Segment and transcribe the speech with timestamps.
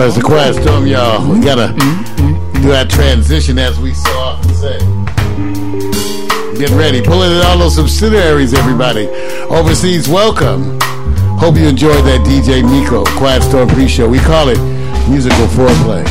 [0.00, 1.20] That's the quiet storm, y'all.
[1.20, 1.44] We mm-hmm.
[1.44, 2.62] gotta mm-hmm.
[2.62, 4.78] do that transition as we so often say.
[6.58, 7.02] Get ready.
[7.02, 9.08] Pulling in all those subsidiaries, everybody.
[9.52, 10.80] Overseas, welcome.
[11.36, 14.08] Hope you enjoyed that DJ Nico Quiet Storm pre-show.
[14.08, 14.56] We call it
[15.06, 16.08] musical foreplay.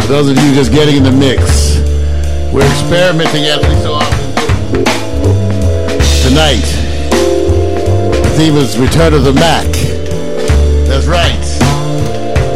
[0.00, 1.76] For those of you just getting in the mix,
[2.50, 4.84] we're experimenting as we so often do.
[6.24, 6.64] Tonight,
[8.24, 9.85] the theme is Return of the Mac.
[11.06, 11.38] Right.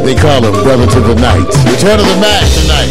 [0.03, 1.47] They call him Brother to the Night.
[1.71, 2.91] Return of the Mac tonight.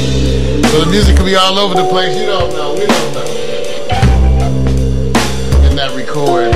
[0.71, 2.15] So the music could be all over the place.
[2.15, 2.75] You don't know.
[2.75, 3.27] We don't know.
[5.67, 6.55] In that record.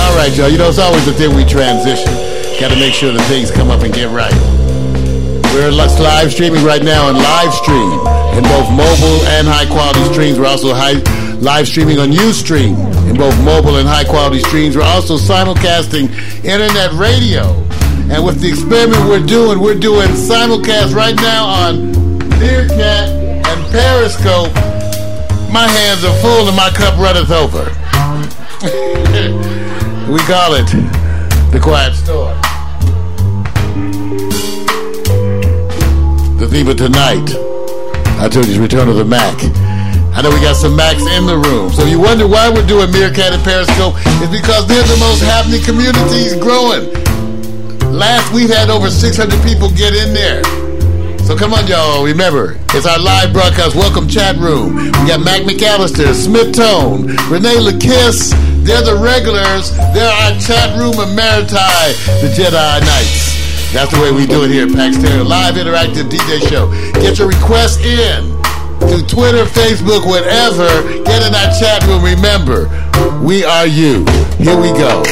[0.00, 0.48] All right, y'all.
[0.48, 2.08] You know, it's always the thing we transition.
[2.58, 4.32] Got to make sure the things come up and get right.
[5.52, 8.00] We're live streaming right now on live stream
[8.32, 10.38] in both mobile and high quality streams.
[10.38, 11.02] We're also high,
[11.36, 14.76] live streaming on Ustream in both mobile and high quality streams.
[14.76, 16.12] We're also simulcasting
[16.44, 17.54] internet radio.
[18.10, 21.92] And with the experiment we're doing, we're doing simulcast right now on
[22.38, 23.08] Meerkat
[23.48, 24.52] and Periscope.
[25.52, 27.64] My hands are full and my cup runneth over.
[30.12, 30.68] we call it
[31.52, 32.38] the Quiet Storm.
[36.38, 37.34] The theme of tonight,
[38.20, 39.36] I told you, Return of the Mac.
[40.18, 41.70] I know we got some Macs in the room.
[41.70, 43.94] So if you wonder why we're doing Meerkat and Periscope?
[44.18, 46.90] It's because they're the most happening communities growing.
[47.94, 49.14] Last week had over 600
[49.46, 50.42] people get in there.
[51.22, 52.02] So come on, y'all.
[52.02, 53.78] Remember, it's our live broadcast.
[53.78, 54.90] Welcome chat room.
[55.06, 58.34] We got Mac McAllister, Smith Tone, Renee LaKiss.
[58.66, 59.70] They're the regulars.
[59.94, 62.50] They're our chat room of Maritai, the Jedi
[62.82, 63.38] Knights.
[63.70, 64.98] That's the way we do it here at Pax.
[64.98, 66.66] Live interactive DJ show.
[66.98, 68.34] Get your requests in
[68.80, 70.68] to Twitter, Facebook, whatever.
[71.04, 72.04] Get in our chat room.
[72.04, 72.68] Remember,
[73.22, 74.04] we are you.
[74.38, 75.02] Here we go.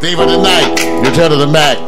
[0.00, 0.78] Theme of the night.
[1.02, 1.78] Return of the Mac.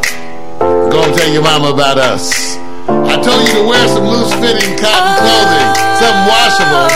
[0.61, 2.57] Go and tell your mama about us.
[2.87, 5.69] I told you to wear some loose-fitting cotton clothing,
[5.99, 6.87] something washable.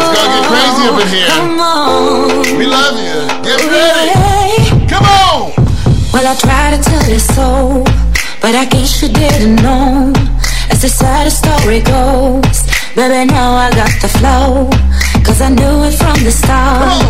[0.00, 1.28] It's gonna get crazy up in here.
[1.28, 2.58] Come on.
[2.58, 3.26] We love you.
[3.44, 4.86] Get ready.
[4.88, 5.52] Come on.
[6.12, 7.84] Well, I tried to tell you so,
[8.40, 10.35] but I guess you didn't know.
[10.70, 12.58] As the sad story goes,
[12.94, 14.70] baby, now I got the flow.
[15.24, 17.02] Cause I knew it from the start.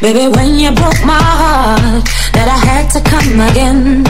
[0.00, 4.04] Baby, when you broke my heart, that I had to come again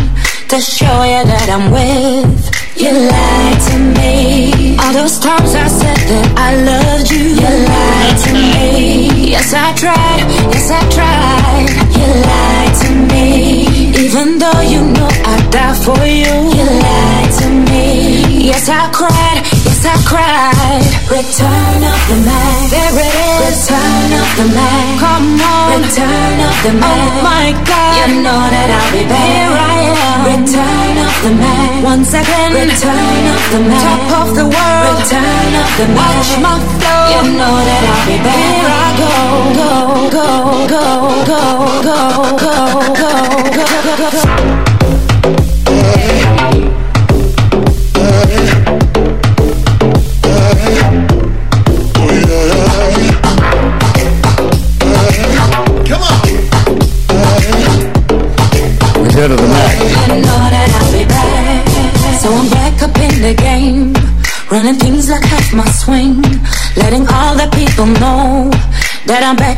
[0.49, 2.65] to show you that I'm with.
[2.77, 4.77] You lied to me.
[4.79, 7.25] All those times I said that I loved you.
[7.41, 9.31] You lied to me.
[9.31, 10.27] Yes, I tried.
[10.53, 11.67] Yes, I tried.
[11.97, 13.27] You lied to me.
[14.05, 16.35] Even though you know I'd die for you.
[16.59, 18.24] You lied to me.
[18.44, 19.41] Yes, I cried.
[19.64, 20.85] Yes, I cried.
[21.08, 22.69] Return of the Mac.
[22.69, 23.41] There it is.
[23.41, 25.00] Return of the Mac.
[25.00, 25.81] Come on.
[25.81, 26.93] Return of the Mac.
[26.93, 28.05] Oh my God.
[28.05, 29.32] You know that I'll be back.
[29.32, 30.29] Here I am.
[30.29, 31.88] Return of the man.
[31.88, 32.52] Once again.
[32.52, 33.81] Return of the man.
[33.81, 34.93] Top of the world.
[34.93, 36.05] Return of the man.
[36.05, 37.17] Watch my flow.
[37.17, 38.44] You know that I'll be back.
[38.44, 39.08] Here I go.
[39.56, 39.73] Go,
[40.12, 40.29] go,
[40.69, 40.85] go,
[41.25, 42.61] go, go, go, go,
[43.56, 44.44] go, go, go.
[45.64, 46.24] Head of the Mac.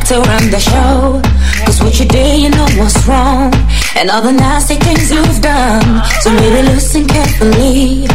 [0.07, 1.19] To run the show.
[1.65, 3.53] Cause what you did, you know what's wrong,
[3.97, 6.01] and all the nasty things you've done.
[6.21, 8.07] So maybe listen carefully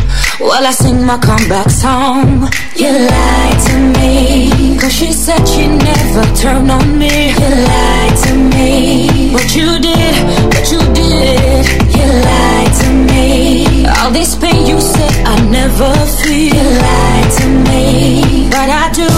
[0.42, 2.50] while I sing my comeback song.
[2.74, 7.30] You lied to me, cause she said she never turned on me.
[7.40, 10.14] You lied to me, what you did,
[10.52, 11.62] what you did.
[11.96, 16.54] You lied to me, all this pain you said I never feel.
[16.58, 19.08] You lied to me, but I do,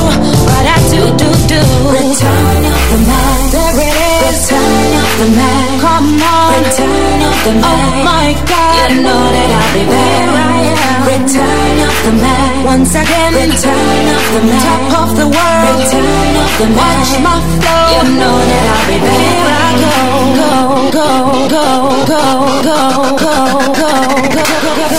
[0.50, 1.62] but I do, do, do.
[1.94, 3.23] Return the man,
[4.34, 4.50] it is.
[4.50, 6.58] Return of the man, come on.
[6.58, 10.26] Return of the oh man, oh my God, you know that I'll be back.
[11.06, 12.64] Return of the man.
[12.64, 14.60] Once again, return of the man.
[14.64, 16.78] Top of the world, return of the man.
[16.78, 17.94] Watch my flow.
[17.94, 19.18] You know that I'll be back.
[19.22, 19.94] Here I go,
[20.34, 20.50] go,
[20.90, 21.08] go,
[21.48, 21.66] go,
[22.04, 22.24] go,
[22.64, 24.90] go, go, go, go, go.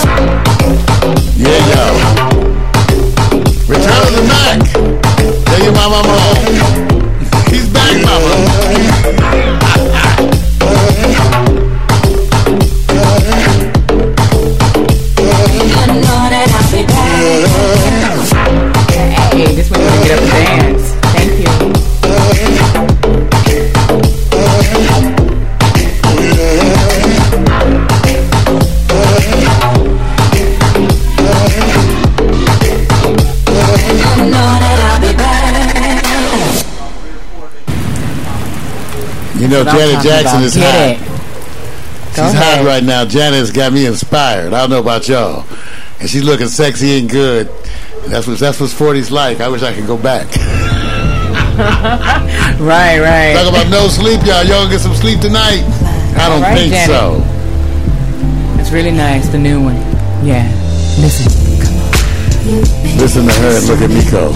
[1.36, 1.84] Yeah, yo.
[3.68, 4.58] Return of the Mac.
[5.46, 6.85] Tell your mama I'm home.
[39.46, 40.42] You know, Janet Jackson about.
[40.42, 40.90] is Get hot.
[40.90, 40.98] it.
[42.16, 43.04] She's hot right now.
[43.04, 44.52] Janet's got me inspired.
[44.52, 45.44] I don't know about y'all.
[46.00, 47.46] And she's looking sexy and good.
[48.02, 49.38] And that's what that's what 40's like.
[49.40, 50.26] I wish I could go back.
[51.56, 53.32] Right, right.
[53.34, 54.44] Talk about no sleep, y'all.
[54.44, 55.62] Y'all gonna get some sleep tonight?
[56.16, 56.96] I don't right, think Janet.
[56.96, 57.22] so.
[58.60, 59.76] It's really nice, the new one.
[60.24, 60.46] Yeah.
[60.98, 61.30] Listen.
[61.62, 61.90] Come on.
[62.98, 64.32] Listen to her and look at Miko.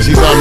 [0.00, 0.39] because he's on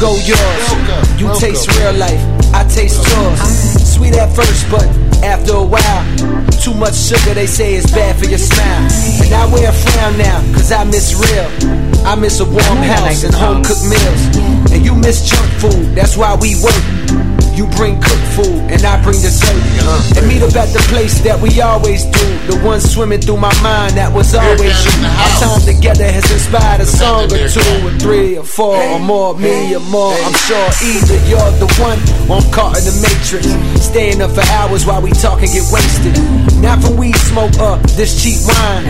[0.00, 1.20] go yours.
[1.20, 2.20] You taste real life,
[2.54, 3.40] I taste yours.
[3.94, 4.88] Sweet at first, but
[5.22, 6.02] after a while,
[6.64, 8.88] too much sugar they say is bad for your smile.
[9.22, 11.48] And I wear a frown now, cause I miss real.
[12.06, 14.72] I miss a warm house and home cooked meals.
[14.72, 17.39] And you miss junk food, that's why we work.
[17.60, 19.52] You bring cooked food and I bring dessert.
[20.16, 22.24] And meet up at the place that we always do.
[22.48, 24.96] The one swimming through my mind that was always you.
[25.04, 29.36] Our time together has inspired a song or two or three or four or more,
[29.36, 30.16] me or more.
[30.24, 32.00] I'm sure either you're the one
[32.32, 33.44] or I'm caught in the matrix.
[33.84, 36.16] Staying up for hours while we talk and get wasted.
[36.64, 38.88] Not from weed smoke up this cheap wine.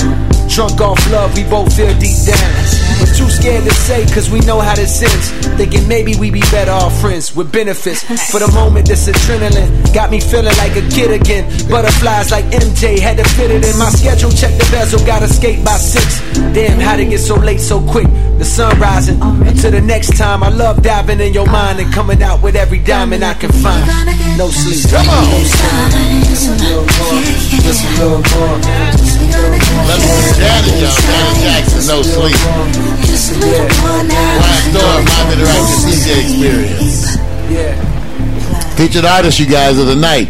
[0.51, 2.53] Drunk off love, we both feel deep down.
[2.99, 5.31] But too scared to say, cause we know how this ends.
[5.57, 8.03] Thinking maybe we be better off friends with benefits.
[8.31, 11.47] For the moment, this adrenaline got me feeling like a kid again.
[11.71, 14.31] Butterflies like MJ, had to fit it in my schedule.
[14.33, 16.21] Check the bezel, gotta skate by six.
[16.53, 18.09] Damn, how'd it get so late so quick?
[18.39, 19.23] The sun rising.
[19.23, 22.81] Until the next time, I love diving in your mind and coming out with every
[22.81, 23.87] diamond I can find.
[24.37, 24.91] No sleep.
[24.91, 25.25] Come on.
[26.27, 27.23] Just a little more.
[27.63, 28.59] Just a little more.
[28.99, 29.61] Just a little
[30.35, 30.40] more.
[30.41, 30.97] Janet, y'all.
[31.05, 32.37] Janet Jackson, no sleep.
[33.07, 34.41] Just a little more now.
[34.41, 37.17] Quiet Storm, my interactive DJ experience.
[37.51, 38.75] Yeah.
[38.77, 40.29] Featured artist, you guys, of the night.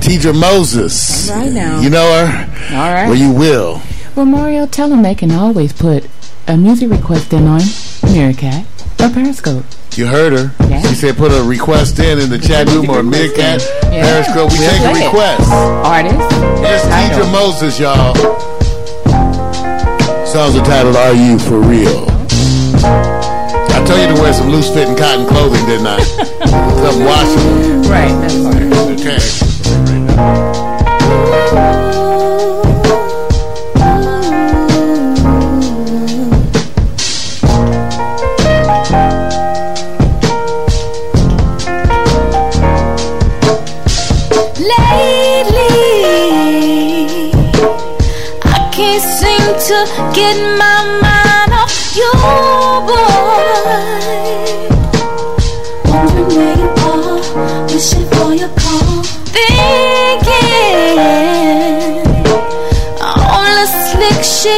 [0.00, 1.28] Tidra Moses.
[1.30, 1.80] All right now.
[1.80, 2.76] You know her?
[2.76, 3.06] All right.
[3.08, 3.82] Well, you will.
[4.14, 6.08] Well, Mario, tell them they can always put
[6.46, 7.60] a music request in on
[8.04, 8.64] Meerkat
[9.00, 9.64] or Periscope.
[9.96, 10.54] You heard her.
[10.68, 10.82] Yeah.
[10.82, 14.02] She said put a request in in the chat room or Meerkat, Yeah.
[14.04, 14.52] Periscope.
[14.52, 15.50] We take a request.
[15.50, 16.32] Artist.
[16.62, 16.82] Here's.
[16.82, 18.57] Tidra Moses, y'all.
[20.38, 22.06] Song's entitled Are You For Real?
[22.78, 25.98] I told you to wear some loose fitting cotton clothing, didn't I?
[26.78, 27.90] Some washable.
[27.90, 28.62] Right, that's part.
[29.00, 30.47] Okay.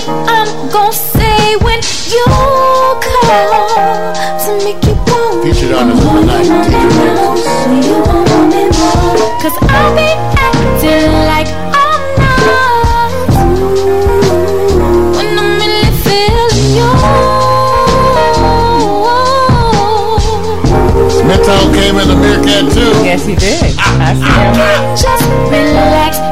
[0.08, 3.00] I'm gon' say when you call
[4.44, 7.86] to make you want Featured of the night, Tidra Moses.
[7.86, 10.08] you want me more Cause I be
[10.40, 13.10] acting like I'm not
[15.16, 16.88] When I'm really feeling you
[21.10, 22.92] Smithtown came in the Meerkat too.
[23.04, 23.74] Yes, he did.
[23.78, 24.54] I see him.
[24.96, 26.29] Just relax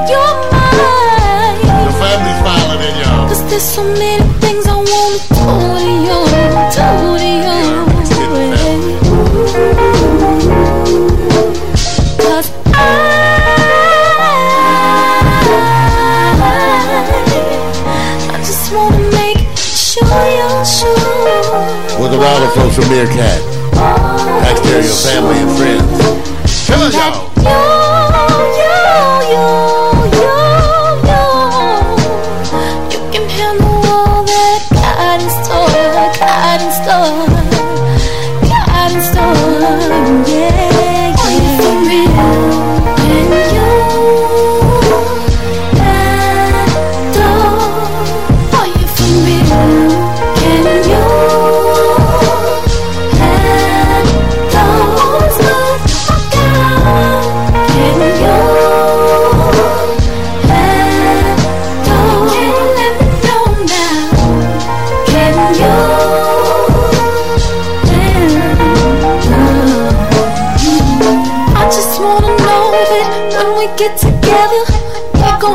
[3.58, 5.50] there's so many things I wanna do
[5.82, 6.20] to you
[6.70, 7.58] Do to you
[18.30, 20.94] I, just wanna make sure you're sure.
[22.00, 23.40] With all the folks from Meerkat,
[23.74, 26.66] Pax Stereo family and friends.
[26.68, 27.27] Tell y'all.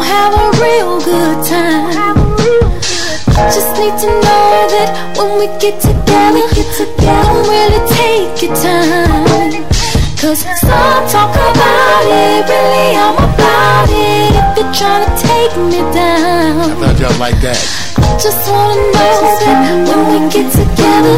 [0.03, 2.35] Gonna have a real good time.
[3.35, 8.41] I just need to know that when we get together, get together, don't really take
[8.43, 9.63] your time.
[10.19, 14.33] Cause some talk about it, really I'm about it.
[14.51, 17.59] If you're trying to take me down, I Thought y'all like that.
[17.97, 21.17] I just wanna know that when we get together,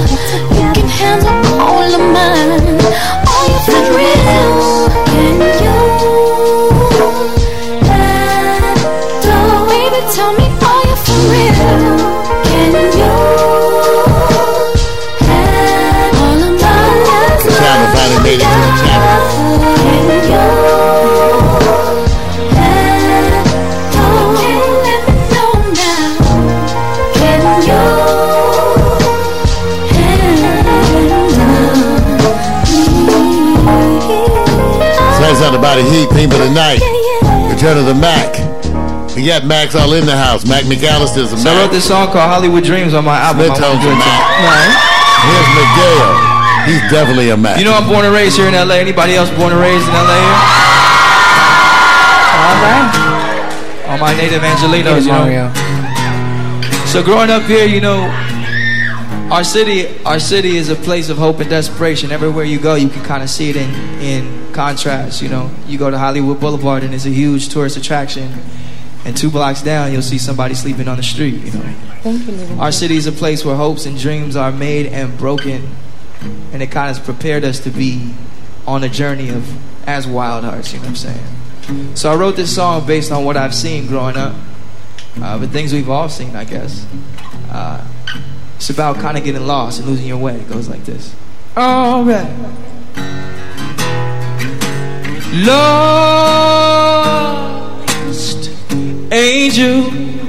[0.58, 2.82] you can handle all of mine.
[3.34, 4.90] Are you for real?
[5.06, 5.76] Can you
[35.54, 36.82] Body Heat, theme of the night.
[37.54, 38.34] Return of the Mac.
[39.16, 40.44] We got Max all in the house.
[40.46, 43.46] Mac McAllister's a So I wrote this song called Hollywood Dreams on my album.
[43.46, 44.10] Split I wanna tones it Mac.
[44.10, 46.10] to- Here's Miguel.
[46.66, 47.58] He's definitely a Mac.
[47.60, 48.76] You know I'm born and raised here in LA.
[48.82, 50.40] Anybody else born and raised in LA here?
[52.42, 52.90] All right.
[53.88, 55.54] All my native Angelenos, you know.
[56.90, 58.10] So growing up here, you know,
[59.36, 62.10] our city, our city is a place of hope and desperation.
[62.14, 65.22] Everywhere you go, you can kind of see it in in contrast.
[65.22, 68.32] You know, you go to Hollywood Boulevard and it's a huge tourist attraction,
[69.04, 71.44] and two blocks down, you'll see somebody sleeping on the street.
[71.44, 74.86] You know, Thank you, our city is a place where hopes and dreams are made
[74.86, 75.68] and broken,
[76.54, 78.14] and it kind of prepared us to be
[78.66, 79.44] on a journey of
[79.86, 80.72] as wild hearts.
[80.72, 81.96] You know what I'm saying?
[81.96, 84.34] So I wrote this song based on what I've seen growing up,
[85.22, 86.88] uh, but things we've all seen, I guess.
[87.52, 87.85] Uh,
[88.56, 90.36] it's about kind of getting lost and losing your way.
[90.36, 91.16] It goes like this.
[91.58, 92.32] All right.
[97.26, 98.50] Lost
[99.12, 99.84] angel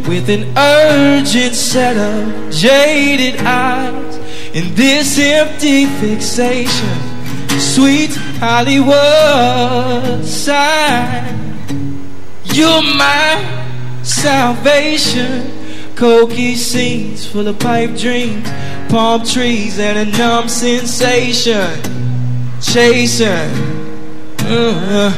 [0.08, 4.16] with an urgent set of jaded eyes
[4.54, 6.98] in this empty fixation.
[7.58, 11.36] Sweet Hollywood sign.
[12.44, 13.64] You're my
[14.02, 15.55] salvation.
[15.96, 18.46] Cokey scenes full of pipe dreams,
[18.90, 21.80] palm trees, and a numb sensation.
[22.60, 23.26] Chasing.
[24.40, 25.10] Uh,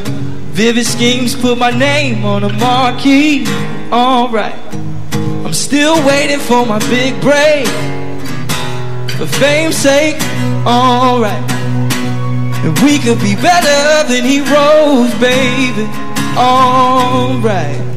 [0.54, 3.44] vivid schemes put my name on a marquee.
[3.90, 4.54] Alright.
[5.44, 7.66] I'm still waiting for my big break.
[9.18, 10.22] For fame's sake,
[10.64, 11.50] alright.
[12.62, 15.88] And we could be better than heroes, baby.
[16.38, 17.87] Alright.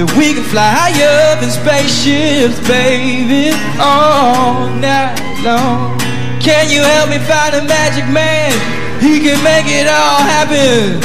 [0.00, 3.52] And we can fly higher than spaceships, baby.
[3.78, 5.98] All night long.
[6.40, 8.50] Can you help me find a magic man?
[8.98, 11.04] He can make it all happen.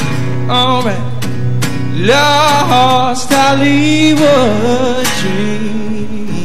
[0.50, 0.98] Alright.
[2.08, 6.38] Lost Hollywood dream.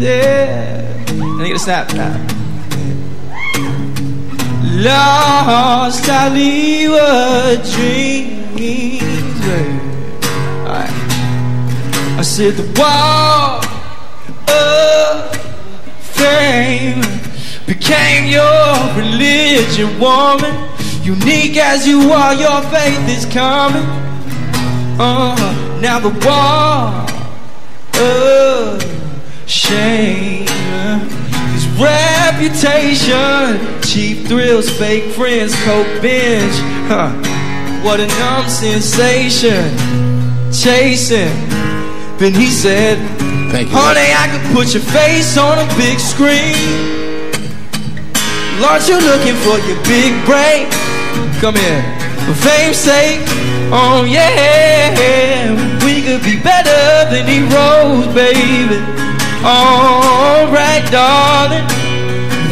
[0.00, 0.82] Yeah.
[1.10, 2.18] Let me get a snap now.
[4.82, 9.40] Lost Hollywood dreams.
[9.46, 9.91] baby.
[12.22, 13.58] I said the wall
[14.48, 15.36] of
[15.98, 17.02] fame
[17.66, 20.54] became your religion, woman.
[21.02, 23.82] Unique as you are, your faith is coming.
[25.00, 27.10] Uh, now the wall
[28.00, 28.80] of
[29.50, 30.46] shame
[31.56, 33.02] is reputation,
[33.82, 36.54] cheap thrills, fake friends, coke binge.
[36.86, 37.10] Huh.
[37.82, 39.76] What a numb sensation,
[40.52, 41.51] chasing.
[42.22, 43.02] Then he said,
[43.50, 43.74] Thank you.
[43.74, 46.54] Honey, I could put your face on a big screen.
[48.62, 50.70] Lord, you're looking for your big break.
[51.42, 51.82] Come here.
[52.22, 53.26] For fame's sake,
[53.74, 55.50] oh yeah.
[55.82, 58.78] We could be better than heroes, baby.
[59.42, 61.66] Alright, darling.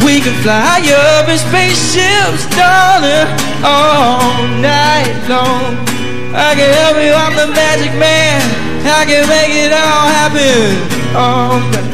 [0.02, 3.30] We can fly higher in spaceships, darling.
[3.62, 5.78] All night long.
[6.34, 8.69] I can help you, I'm the magic man.
[8.84, 10.76] I can make it all happen.
[11.12, 11.90] Oh, Alright.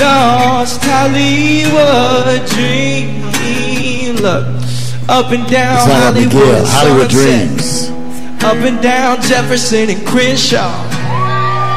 [0.00, 3.24] Lost Hollywood dream.
[4.16, 4.46] Look,
[5.08, 6.66] up and down Hollywood, Miguel.
[6.66, 7.48] Hollywood sunset.
[7.48, 7.90] Dreams.
[8.44, 10.70] Up and down Jefferson and Crenshaw.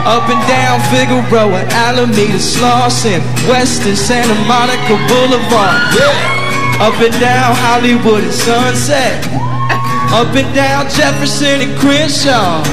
[0.05, 3.19] Up and down Figueroa, and Alameda, Slauson,
[3.49, 5.79] Western Santa Monica Boulevard.
[5.93, 6.87] Yeah.
[6.87, 9.25] Up and down Hollywood and Sunset.
[10.15, 12.63] Up and down Jefferson and Crenshaw.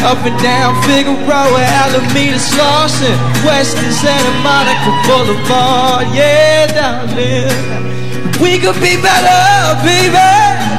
[0.00, 3.12] Up and down Figueroa, Alameda, Slauson,
[3.44, 6.08] Western Santa Monica Boulevard.
[6.16, 7.52] Yeah, darling.
[8.40, 10.16] We could be better, baby.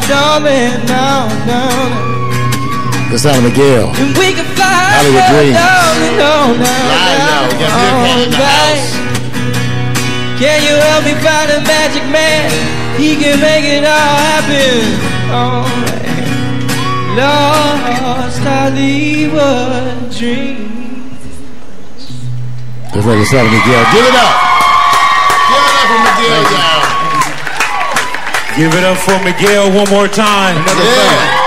[0.10, 2.10] Darling, no, no, no.
[3.14, 3.94] The sound of Miguel.
[4.02, 5.54] And we can fly Hollywood Dreams.
[5.54, 7.42] darling, no, no, Live now.
[7.46, 8.74] We got Beer Can in the Alright.
[8.74, 8.90] house.
[10.42, 12.50] Can you help me find a magic man?
[12.98, 14.82] He can make it all happen.
[15.30, 15.91] Alright.
[17.16, 21.10] Lost Hollywood dream.
[22.94, 23.84] That's like the sound of Miguel.
[23.92, 24.36] Give it up.
[25.52, 26.82] Give it up for Miguel, y'all.
[28.56, 30.56] Give it up for Miguel one more time.
[30.68, 31.42] Yeah.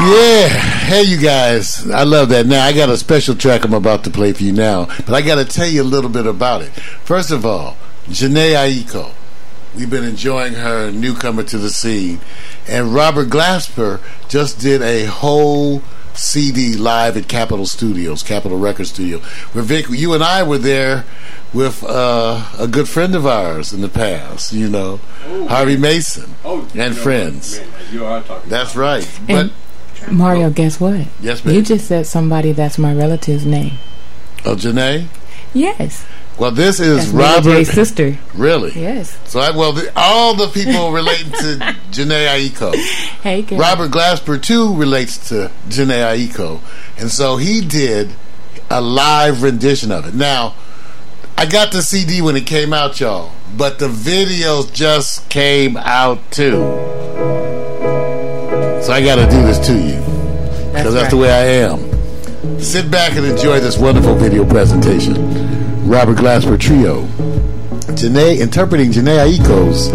[0.00, 0.48] Yeah.
[0.88, 1.90] Hey, you guys.
[1.90, 2.46] I love that.
[2.46, 5.22] Now, I got a special track I'm about to play for you now, but I
[5.22, 6.70] got to tell you a little bit about it.
[6.70, 9.12] First of all, Jhené Aiko.
[9.76, 12.20] We've been enjoying her newcomer to the scene.
[12.68, 15.82] And Robert Glasper just did a whole
[16.14, 19.18] CD live at Capitol Studios, Capitol Record Studio,
[19.52, 21.04] where Vic, you and I were there
[21.54, 24.98] with uh, a good friend of ours in the past, you know,
[25.48, 27.58] Harvey Mason Oh, you and know, friends.
[27.58, 28.50] man, you are talking.
[28.50, 29.08] That's right.
[29.26, 29.50] But
[30.06, 31.06] And Mario, guess what?
[31.20, 31.54] yes, ma'am.
[31.54, 33.72] You just said somebody that's my relative's name.
[34.44, 35.06] oh, Janae.
[35.54, 36.04] Yes.
[36.38, 37.64] Well, this is That's Robert.
[37.64, 38.16] Sister.
[38.34, 38.72] Really?
[38.72, 39.18] Yes.
[39.24, 41.36] So, I, well, the, all the people relating to
[41.90, 42.74] Jhené Aiko.
[43.22, 43.58] Hey, girl.
[43.58, 46.60] Robert Glasper too relates to Jhené Aiko,
[46.96, 48.10] and so he did
[48.70, 50.14] a live rendition of it.
[50.14, 50.54] Now,
[51.36, 56.18] I got the CD when it came out, y'all, but the videos just came out
[56.30, 56.52] too.
[58.82, 59.98] So I got to do this to you
[60.72, 62.60] because that's, the way I am.
[62.60, 65.47] Sit back and enjoy this wonderful video presentation.
[65.88, 67.06] Robert Glasper Trio.
[67.96, 69.90] Janae interpreting Jhené Aiko's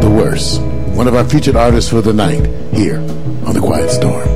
[0.00, 0.62] The Worst.
[0.96, 2.98] One of our featured artists for the night here
[3.44, 4.28] on The Quiet Storm.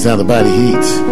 [0.00, 1.09] Sight Sound the Body Heats.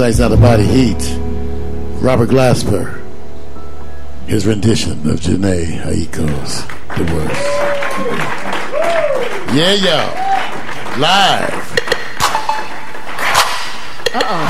[0.00, 1.18] Size out of body heat.
[2.00, 2.98] Robert Glasper.
[4.26, 6.64] His rendition of Jhené Aiko's
[6.96, 7.44] Divorce.
[9.52, 10.08] Yeah, y'all.
[10.98, 11.52] Live.
[14.14, 14.46] Uh-oh.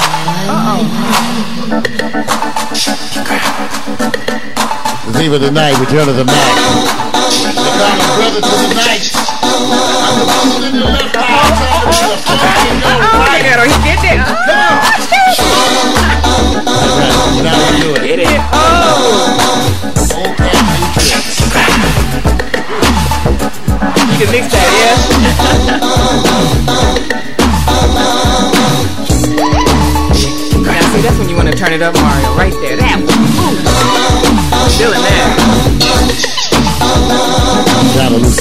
[0.46, 0.86] Uh-oh.
[5.06, 6.54] The theme of the night, Return of the Mac.
[7.42, 9.02] They call him brother to the night.
[9.42, 13.42] I'm the one in the left eye trying to be a fucking no right.
[13.42, 15.19] Pero he get there.
[15.30, 15.36] You
[17.92, 18.26] we do it.
[18.52, 18.58] Oh.
[24.10, 24.96] You can mix that, yeah?
[30.64, 32.34] Now see, that's when you want to turn it up, Mario.
[32.34, 32.76] Right there.
[32.76, 33.06] That one.
[34.76, 35.30] Feeling that.
[37.94, 38.40] Shout out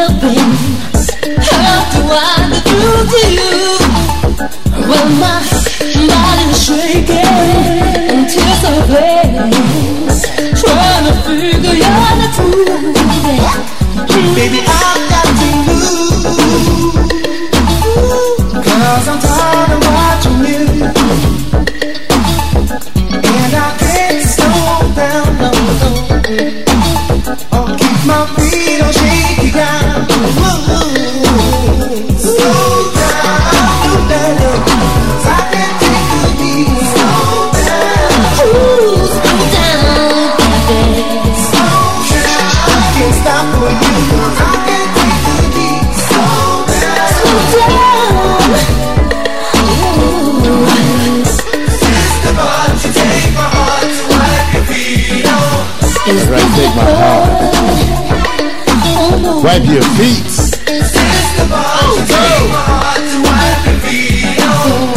[59.43, 60.29] Wipe your feet.
[60.29, 64.93] Sister, take my heart to wipe your feet on.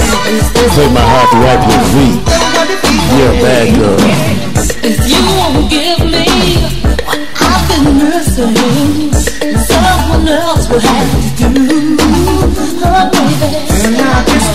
[0.75, 2.21] Take my heart to wipe your feet.
[3.17, 3.97] You're a bad girl.
[4.85, 6.29] If you won't give me
[7.07, 8.53] what I've been missing,
[9.65, 11.97] someone else will have to do.
[12.85, 13.49] Oh, baby.
[13.85, 14.49] And I just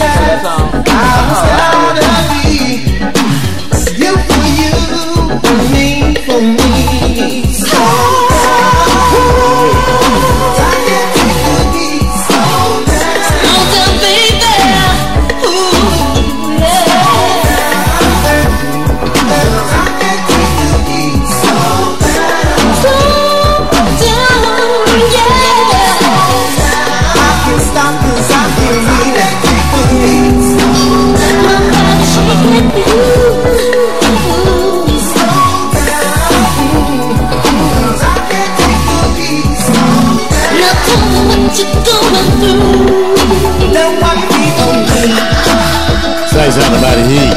[46.59, 47.35] Size out of body heat.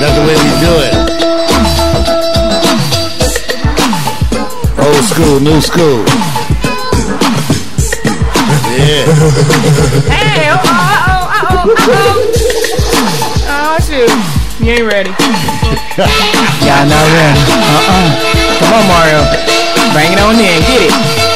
[0.00, 0.92] That's the way we do it.
[4.78, 6.04] Old school, new school.
[8.74, 9.06] Yeah.
[10.10, 12.14] Hey, oh, oh, oh, oh, oh.
[13.46, 14.10] Oh, oh shoot.
[14.64, 15.10] You ain't ready.
[16.66, 17.42] Y'all not ready.
[17.54, 18.08] Uh-uh.
[18.58, 19.20] Come on, Mario.
[19.92, 20.60] Bring it on in.
[20.66, 21.27] Get it.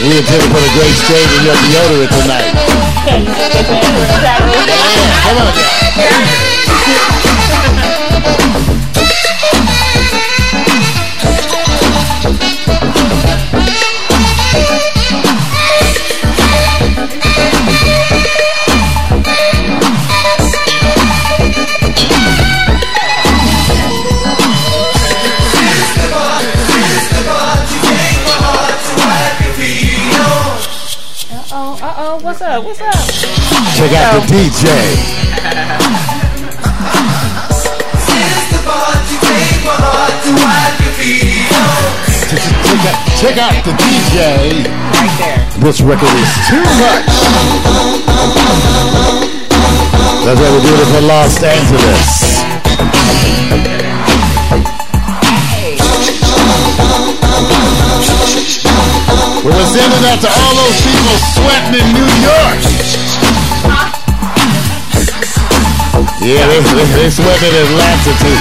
[0.00, 2.56] We intend to put a great stage in your deodorant tonight.
[5.26, 5.36] Come
[8.24, 8.46] on,
[33.80, 34.68] Check out the DJ.
[37.96, 41.88] Sister, but you take my heart to wipe your feet on.
[42.28, 44.68] Check out, check out the DJ.
[44.68, 45.40] Right there.
[45.64, 47.08] This record is too much.
[50.28, 52.36] That's why we do it for Los Angeles.
[59.40, 63.09] We're sending out to all those people sweating in New York.
[66.22, 68.38] Yeah, they, they sweating in Atlanta too.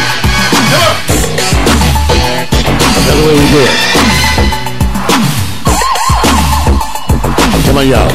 [2.94, 3.74] That's the way we do it.
[7.66, 8.12] Come on, y'all.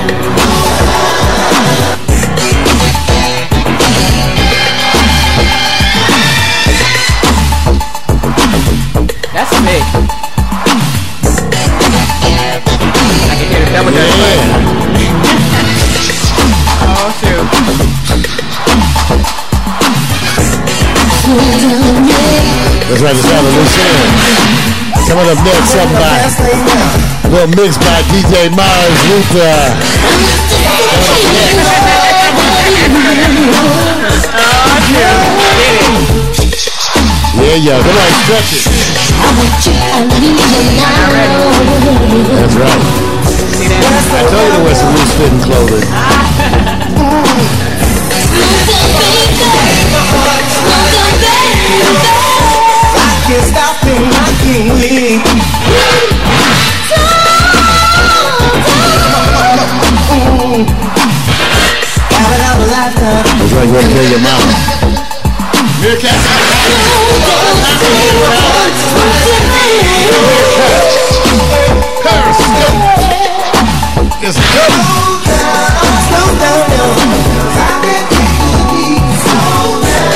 [9.33, 10.14] That's big.
[22.95, 23.91] That's right, it's out of Lucille.
[25.11, 29.51] Coming up next, something by a little mix by DJ Mars Luther.
[37.35, 38.71] Yeah, yeah, come on, stretch it.
[42.31, 42.79] That's right.
[44.07, 45.83] I told you to wear some loose fitting clothing.
[53.25, 54.69] Can't stop thinking I can't
[63.65, 64.53] you gotta tell your mama.
[76.05, 76.61] Slow down.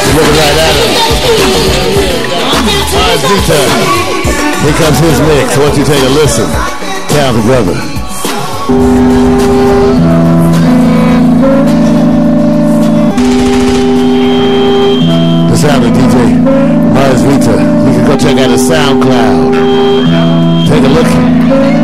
[0.05, 0.75] You're looking right at
[2.03, 2.08] him.
[2.69, 3.61] All right, Vita.
[4.61, 5.57] Here comes his mix.
[5.57, 6.45] I want you to take a listen.
[7.09, 7.73] Talented brother.
[15.49, 16.15] The sound of DJ
[16.93, 17.57] Mars Vita.
[17.57, 19.57] You can go check out his SoundCloud.
[20.69, 21.09] Take a look.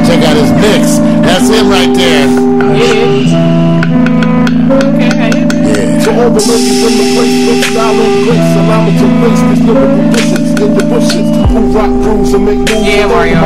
[0.04, 0.98] Check out his mix.
[1.24, 2.28] That's him right there.
[2.76, 3.32] Yeah.
[6.04, 9.40] To all the ladies in the place, with style and grace, allow me to face
[9.48, 11.28] these lyrical dishes in the bushes.
[11.52, 13.36] Who rock grooves and make moves Yeah, Mario.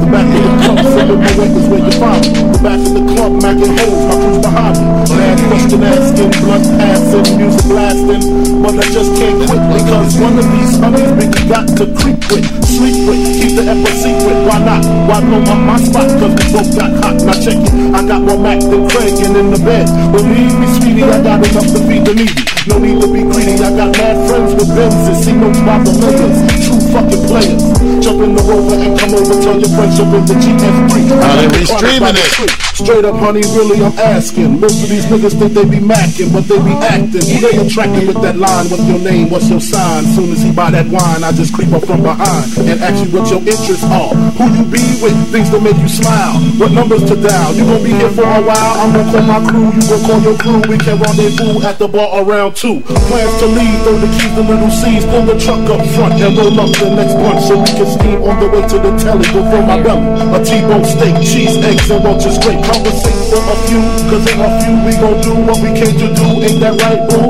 [0.00, 0.78] the back of the club,
[1.18, 2.40] my is where you find me.
[2.50, 4.86] The back of the club, macking holes, my crew's behind me.
[5.18, 8.22] Mad question asking, blood passing, music blasting.
[8.62, 12.46] But I just can't quit because one of these honeys Biggie got to creep with,
[12.62, 14.38] sleep with, keep the epic secret.
[14.46, 14.82] Why not?
[15.10, 16.06] Why blow up my spot?
[16.22, 17.16] Cause we both got hot.
[17.26, 17.72] Now check it.
[17.94, 19.90] I got more Mack than Craig and in the bed.
[20.14, 22.50] Believe me, sweetie, I got enough to feed the needy.
[22.68, 23.56] No need to be greedy.
[23.56, 25.24] I got mad friends with Benzes.
[25.24, 26.38] See no by the millions.
[26.52, 26.59] True
[26.92, 27.62] fucking players.
[28.02, 29.34] Jump in the rover and come over.
[29.40, 30.92] Tell your friends jump in the GS3.
[31.22, 32.69] Oh, they re-streaming it.
[32.80, 34.58] Straight up, honey, really, I'm asking.
[34.58, 37.22] Most of these niggas think they be macking, but they be acting.
[37.22, 38.66] Who they attracting with that line?
[38.72, 39.28] What's your name?
[39.30, 40.02] What's your sign?
[40.16, 43.12] Soon as he buy that wine, I just creep up from behind and ask you
[43.12, 44.10] what your interests are.
[44.40, 45.14] Who you be with?
[45.30, 46.40] Things that make you smile.
[46.56, 47.52] What numbers to dial?
[47.54, 48.74] You gon' be here for a while.
[48.80, 49.70] I'm gonna call my crew.
[49.70, 50.60] You gon' call your crew.
[50.66, 52.80] We can rendezvous at the bar around two.
[53.06, 56.32] Plans to leave, throw the keys to little C's, pull the truck up front and
[56.32, 59.28] roll up the next bunch so we can steam on the way to the telly.
[59.30, 60.02] Go for my belly.
[60.32, 62.69] A T-bone steak, cheese, eggs, and roaches straight.
[62.70, 66.06] Conversate for a few, cause in a few we gon' do what we came to
[66.14, 66.26] do.
[66.38, 67.26] Ain't that right, boo?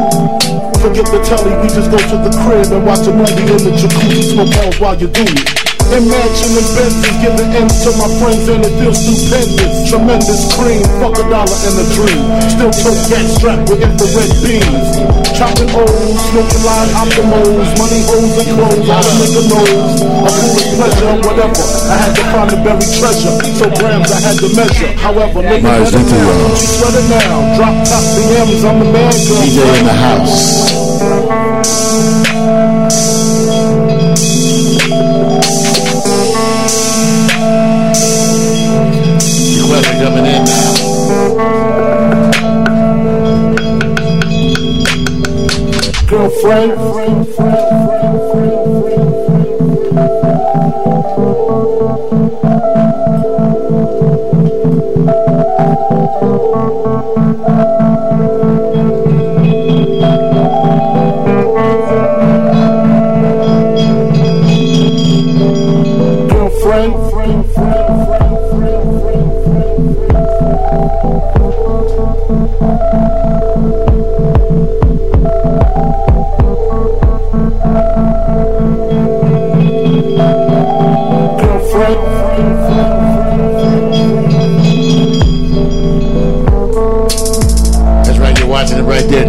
[0.80, 3.72] Forget the telly, we just go to the crib and watch a movie in the
[3.72, 5.69] jacuzzi, smoke while you do it.
[5.90, 9.90] Imagine the Benzes, give the ends to my friends and it feels stupendous.
[9.90, 12.22] Tremendous cream, fuck a dollar and a dream.
[12.46, 14.86] Still tote gat strapped with infrared beams.
[15.34, 19.98] Chopping O's, smoking line optimals, money holes and clothes, all a nigga knows.
[19.98, 21.64] A foolish pleasure, whatever.
[21.90, 24.94] I had to find the buried treasure, so grams I had to measure.
[24.94, 26.22] However, nigga, better Vita, now.
[26.22, 26.54] y'all.
[26.54, 29.42] She sweater now, drop top BMs, I'm the man girl.
[29.42, 30.70] DJ in the house.
[40.20, 41.00] Coming in now.
[46.06, 46.72] Girlfriend,
[47.38, 47.69] That's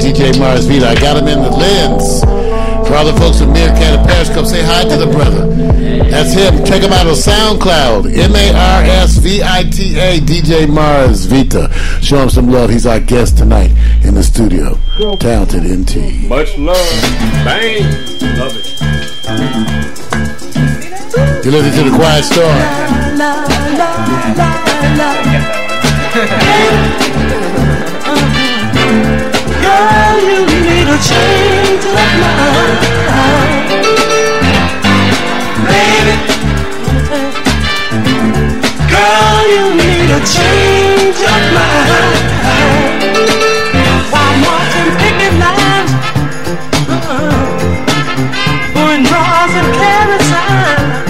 [0.02, 0.88] DJ Mars Vita.
[0.90, 2.22] I got him in the lens
[2.88, 5.46] For all the folks in Meerkat and Periscope, say hi to the brother.
[6.10, 6.66] That's him.
[6.66, 8.08] Check him out on SoundCloud.
[8.18, 11.70] M-A-R-S-V-I-T-A, DJ Mars Vita.
[12.02, 12.72] Show him some love.
[12.72, 13.72] He's our guest tonight
[14.04, 14.78] in the studio.
[15.18, 16.28] Talented NT.
[16.28, 16.76] Much love.
[17.46, 17.84] Bang.
[18.38, 18.66] Love it.
[21.46, 22.58] You listen to the Quiet Storm.
[30.22, 32.78] You need a change of mind.
[35.66, 36.16] Baby.
[38.92, 42.22] Girl, you need a change of mind.
[44.14, 45.92] While marching picket lines,
[49.10, 49.70] bras and
[50.30, 51.08] signs.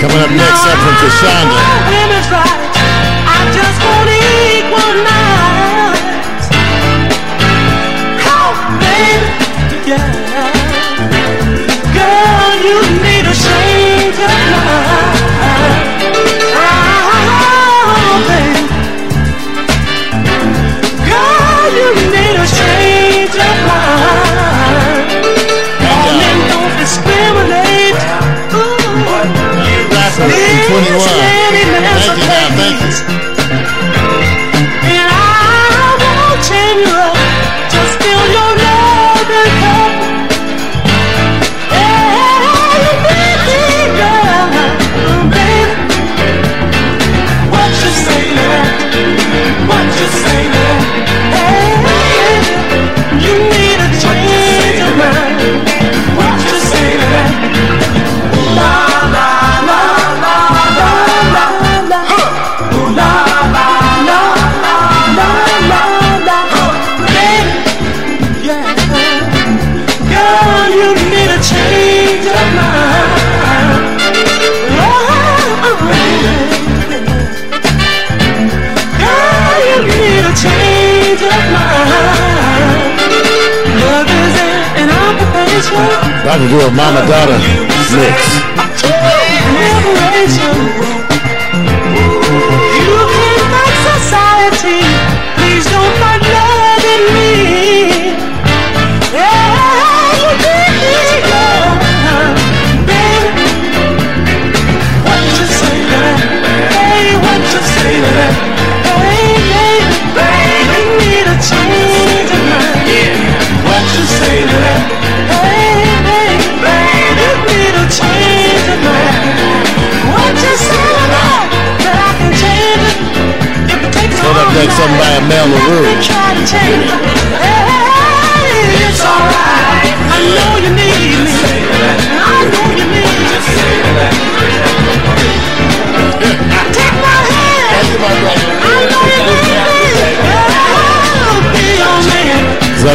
[0.00, 2.57] Coming up next up from Kashonda.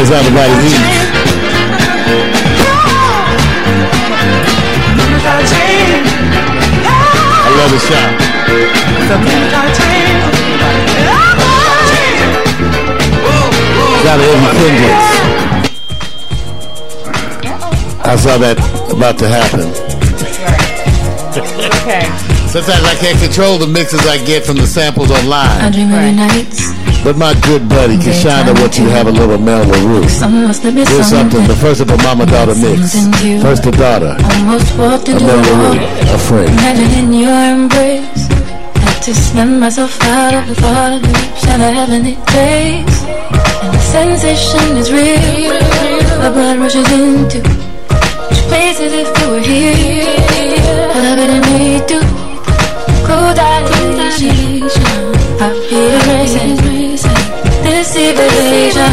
[0.04, 0.76] It's like everybody needs.
[7.39, 8.12] I love the shot.
[14.04, 15.08] Shout out Eddie Kendricks.
[18.04, 18.60] I saw that
[18.91, 19.72] about to happen.
[21.80, 22.04] Okay.
[22.49, 25.47] Sometimes I can't control the mixes I get from the samples online.
[25.47, 25.72] I online.
[25.72, 26.72] dream of your nights.
[27.04, 30.08] But my good buddy, Kashonda, what you have a little Mel LaRue.
[30.08, 32.95] Some must have been Here's something, the first of a mama daughter mix.
[33.43, 35.76] First the daughter, Almost walked of into Mel a wall.
[35.76, 36.47] LaRue, afraid.
[36.47, 38.28] Imagining your embrace.
[38.80, 43.04] Had to snap myself out of the thought of lips and a heavenly taste.
[43.04, 45.60] And the sensation is real.
[46.24, 47.39] My blood rushes into
[48.32, 50.08] each place as if you were here.
[50.95, 52.12] I love it need to.
[57.94, 58.89] Civilization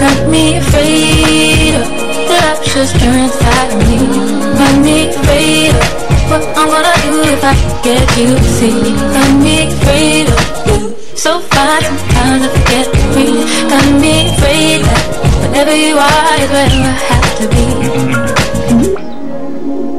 [0.00, 1.84] got me afraid of
[2.28, 3.98] the rapture stirring inside me.
[4.56, 5.82] Got me afraid of
[6.30, 8.80] what I'm gonna do if I get you to see.
[9.16, 10.78] Got me afraid of you.
[11.24, 13.46] So far, sometimes I forget to breathe.
[13.72, 15.04] Got me afraid that
[15.40, 17.66] whatever you are is where I have to be.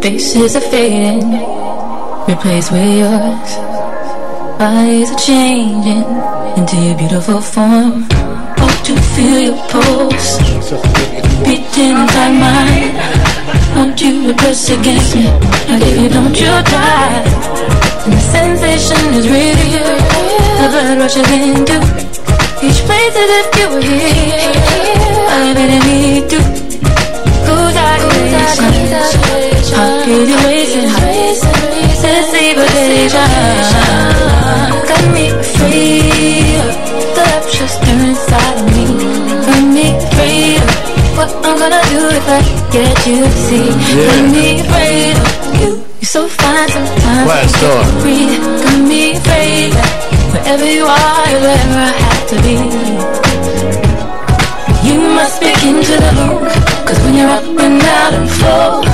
[0.02, 1.30] Faces are fading,
[2.28, 3.52] replaced with yours.
[4.58, 6.06] Bodies are changing
[6.58, 8.06] into your beautiful form.
[8.62, 10.38] Hope to feel your pulse
[11.44, 12.96] beating inside mine.
[13.76, 15.26] Want you press against me,
[15.70, 17.24] like you don't you die.
[18.06, 19.56] And the sensation is real.
[20.60, 21.78] The blood rushes into
[22.66, 24.54] each place as if you were here.
[25.30, 26.40] I really need to
[27.76, 28.74] salvation.
[29.76, 30.90] Heart beating, racing,
[32.02, 33.36] this evasion.
[34.90, 35.26] Got me
[35.56, 36.02] free,
[37.16, 38.86] the rapture's stirring inside of me.
[39.46, 40.58] Got me free,
[41.18, 42.40] what I'm gonna do if I
[42.72, 43.68] get you to see.
[43.70, 45.72] Got me afraid of you,
[46.02, 47.26] you're so fine sometimes.
[47.26, 47.86] Quiet storm.
[48.64, 49.92] Got me afraid that
[50.32, 52.56] wherever you are wherever I have to be.
[54.86, 56.44] You must begin into the look
[56.86, 58.86] Cause when you're up and out and full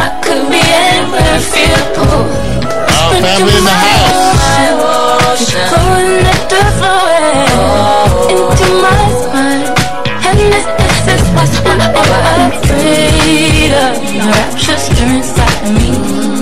[0.00, 2.24] I could be anywhere, feel the pull
[2.96, 4.25] Our family in the house.
[5.36, 7.44] Going nectar flowing
[8.32, 9.68] Into my spine.
[10.24, 10.64] And this,
[11.04, 15.92] this is what's I'm afraid of The rapture stirring inside of me.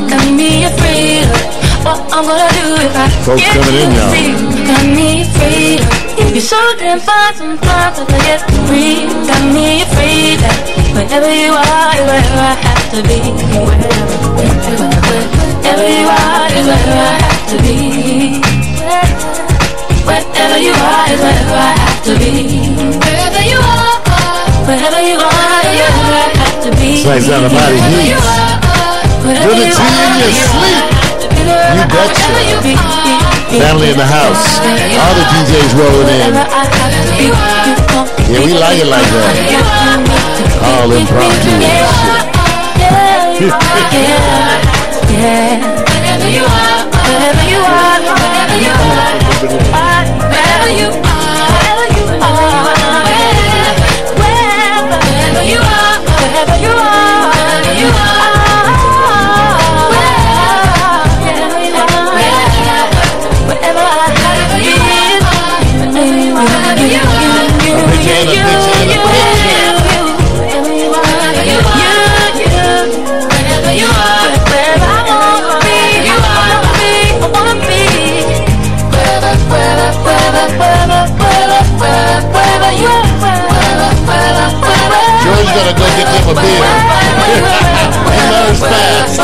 [0.07, 1.43] Got me afraid of
[1.83, 4.15] What I'm gonna do if I Folks get coming in, you y'all.
[4.15, 4.31] see
[4.63, 9.11] Got me afraid of You're so damn fine sometimes I get free.
[9.27, 13.19] Got me afraid that Wherever you are is where I have to be.
[15.59, 18.54] Wherever you are is where I have to be
[20.45, 22.69] Wherever you are is where I have to be.
[23.01, 23.97] Wherever you are
[24.69, 27.01] Wherever you are is where I have to be.
[27.01, 28.13] It's like sound of Wherever heat.
[28.13, 28.61] you are
[29.25, 30.85] Wherever Good to you see in your sleep.
[31.49, 32.29] You betcha.
[33.57, 34.61] Family in the house.
[34.61, 36.37] All the DJs rolling in.
[38.29, 39.33] Yeah, we like it like that.
[40.61, 41.73] All impromptu and
[45.09, 48.77] Wherever you are, wherever you are, wherever you are, wherever you
[49.81, 49.84] are,
[50.73, 51.14] you.
[85.55, 86.67] gonna go get them a beer.
[88.31, 89.23] Nurse fast.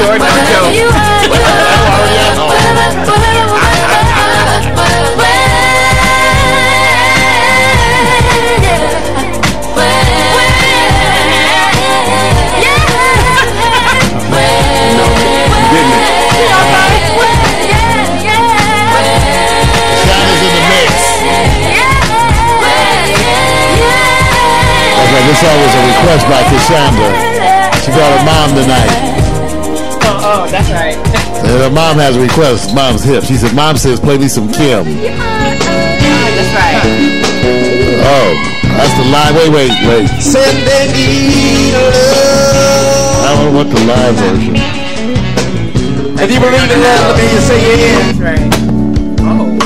[0.00, 1.43] Jordan,
[25.34, 27.10] this song was a request by Cassandra.
[27.82, 28.92] She brought her mom tonight.
[30.06, 30.94] Oh, oh, that's right.
[31.42, 32.74] And her mom has a request.
[32.74, 33.24] Mom's hip.
[33.24, 34.84] She said, Mom says, play me some Kem.
[34.84, 36.78] That's right.
[38.06, 38.30] Oh,
[38.78, 39.34] that's the live.
[39.34, 40.08] Wait, wait, wait.
[40.22, 43.26] Said they need love.
[43.26, 44.54] I don't want the live version.
[46.14, 47.98] If you believe in love, let me just say yeah.
[48.06, 48.54] That's right.
[49.18, 49.58] Oh.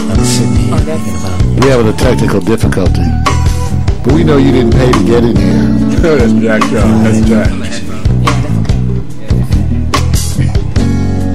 [0.73, 3.18] Oh, that's We're having a technical difficulty.
[4.09, 5.69] But we know you didn't pay to get in here.
[6.01, 7.05] That's Jack John.
[7.05, 7.51] That's Jack.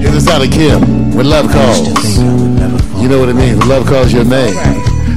[0.02, 1.86] Here's the sound of Kem when love calls.
[3.00, 3.58] You know what it means.
[3.60, 4.56] When love calls your name.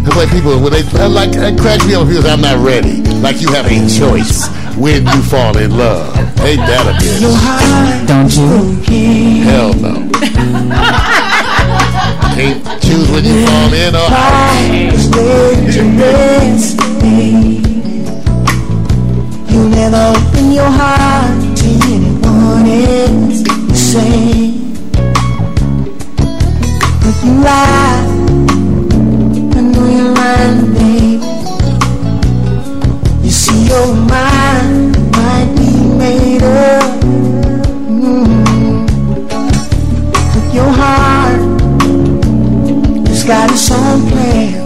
[0.06, 2.42] It's like people when they I like it cracks me up when people say I'm
[2.42, 3.02] not ready.
[3.26, 4.48] Like you have a choice
[4.78, 6.16] when you fall in love.
[6.42, 7.22] Ain't that a bitch?
[8.06, 8.78] Don't you?
[9.42, 10.06] Hell no.
[12.38, 14.12] Can't choose when you fall in or
[16.78, 16.87] out.
[19.50, 24.74] You never open your heart to anyone else the same.
[27.02, 28.04] But you lie,
[29.56, 31.22] I know you're lying.
[33.24, 37.00] You see your mind might be made up.
[37.88, 38.86] Mm-hmm.
[40.34, 41.42] But your heart
[43.08, 44.57] has got its own plans.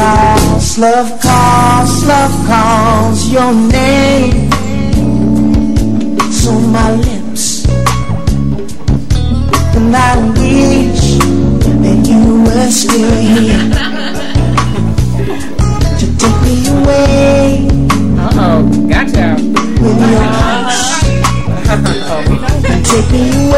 [0.00, 4.50] Calls, love calls, love calls your name.
[6.32, 7.66] So my lips,
[9.76, 10.80] and I will
[12.44, 13.70] we're still here
[15.98, 17.68] to take me away
[18.18, 19.26] Uh oh, gotcha.
[19.82, 20.80] with your eyes.
[22.90, 23.49] Take me away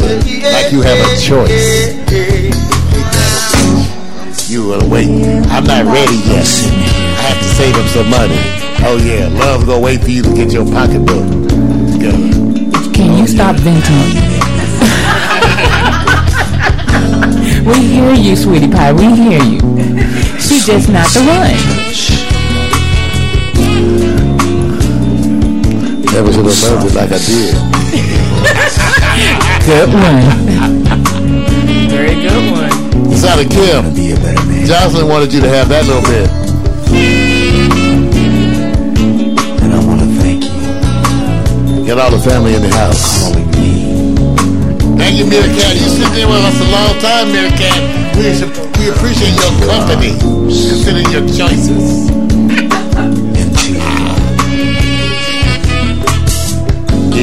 [0.00, 1.94] like you have a choice.
[4.48, 5.08] You will wait.
[5.50, 6.46] I'm not ready yet.
[6.46, 8.38] I have to save up some money.
[8.80, 11.26] Oh yeah, love gonna wait for you to get your pocketbook
[11.92, 12.18] together.
[12.94, 14.14] Can you stop venting?
[17.66, 18.92] we hear you, sweetie pie.
[18.92, 19.60] We hear you.
[20.38, 21.56] She's just not the one.
[26.12, 27.67] Never should have loved it like I did.
[29.68, 30.24] Good one.
[31.90, 32.72] Very good one.
[33.12, 33.94] It's out of Kem.
[34.64, 36.24] Jocelyn wanted you to have that little bit.
[39.60, 41.84] And I want to thank you.
[41.84, 43.28] Get all the family in the house.
[44.96, 45.76] Thank you, Meerkat.
[45.76, 47.76] You sit there with us a long time, Meerkat.
[48.16, 48.24] We,
[48.80, 50.16] we appreciate your company,
[50.48, 52.08] considering your choices.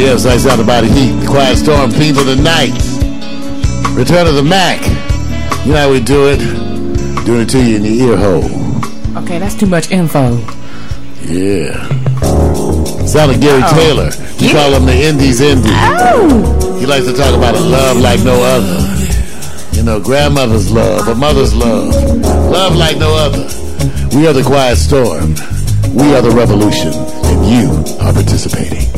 [0.05, 1.13] Yes, I sound about the heat.
[1.13, 2.77] The quiet storm theme of the night.
[3.97, 4.79] Return of the Mack.
[5.65, 6.37] You know how we do it.
[7.25, 8.45] Doing it to you in the ear hole.
[9.23, 10.37] Okay, that's too much info.
[11.25, 11.73] Yeah.
[13.07, 13.73] Sound like Gary Uh-oh.
[13.73, 14.11] Taylor.
[14.37, 15.73] You call him the Indies Indie.
[15.73, 16.77] Oh!
[16.79, 18.85] He likes to talk about a love like no other.
[19.75, 21.95] You know, grandmother's love, a mother's love.
[22.51, 23.49] Love like no other.
[24.15, 25.33] We are the quiet storm.
[25.97, 26.93] We are the revolution.
[26.93, 28.94] And you are participating.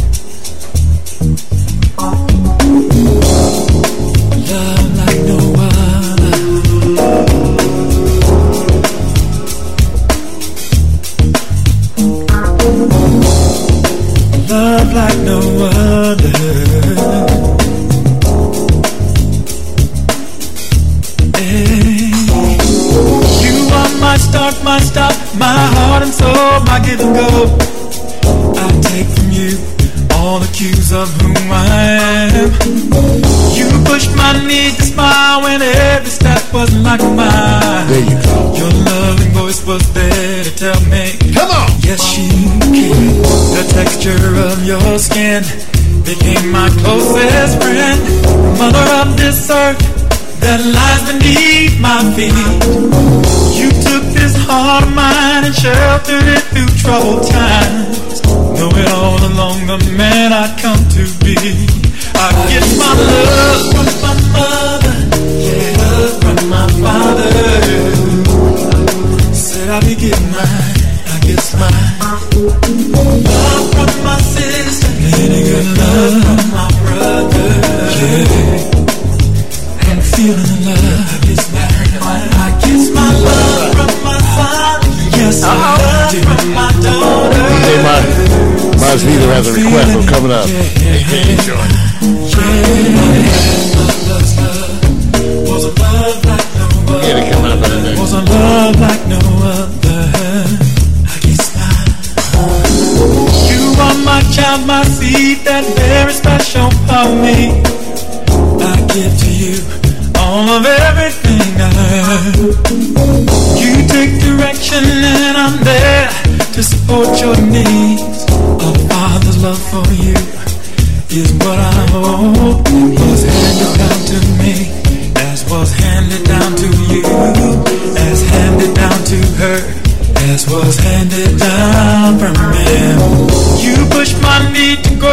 [57.00, 57.87] It through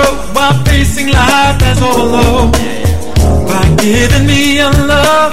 [0.04, 2.52] to while facing life as overload
[3.48, 5.32] by giving me a love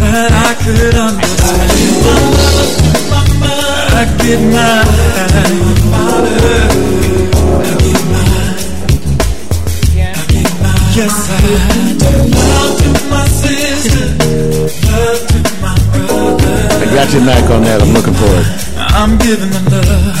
[0.00, 1.70] that I could understand.
[3.92, 4.86] I give mine,
[5.92, 6.58] Father.
[7.60, 8.58] I give mine.
[10.00, 10.90] I give mine.
[10.96, 11.40] Yes, I
[12.00, 12.12] do.
[12.40, 14.06] Love to my sister,
[14.90, 16.56] love to my brother.
[16.82, 17.78] I got your knack on that.
[17.82, 18.46] I'm looking for it.
[18.76, 20.20] I'm giving the love.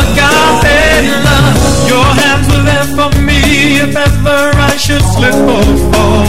[3.83, 6.25] if ever I should slip or fall.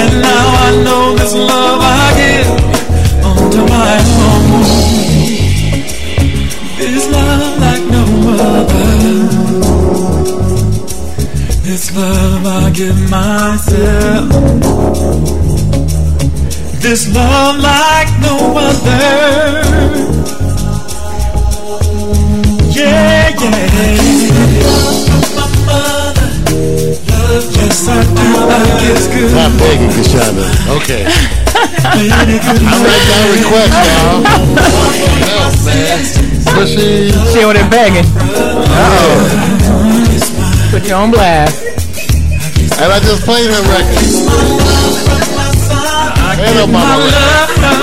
[0.00, 2.48] And now I know this love I give
[3.28, 4.52] unto my own.
[6.78, 8.04] This love like no
[8.50, 8.86] other.
[11.66, 14.28] This love I give myself.
[16.84, 18.36] This love like no
[18.68, 19.06] other.
[22.78, 24.35] Yeah, yeah.
[28.48, 28.80] I do.
[28.86, 29.32] Like it's good.
[29.34, 30.44] Not begging, Kashana.
[30.80, 31.04] Okay.
[31.06, 31.08] I
[32.82, 34.20] write down requests, y'all.
[35.36, 35.98] Else, man.
[36.54, 36.90] Pushy.
[37.32, 38.06] She on there begging.
[38.14, 38.16] Oh.
[40.70, 41.56] Put you on blast.
[42.78, 44.04] And I just played her record.
[46.36, 47.14] Ain't no mama record.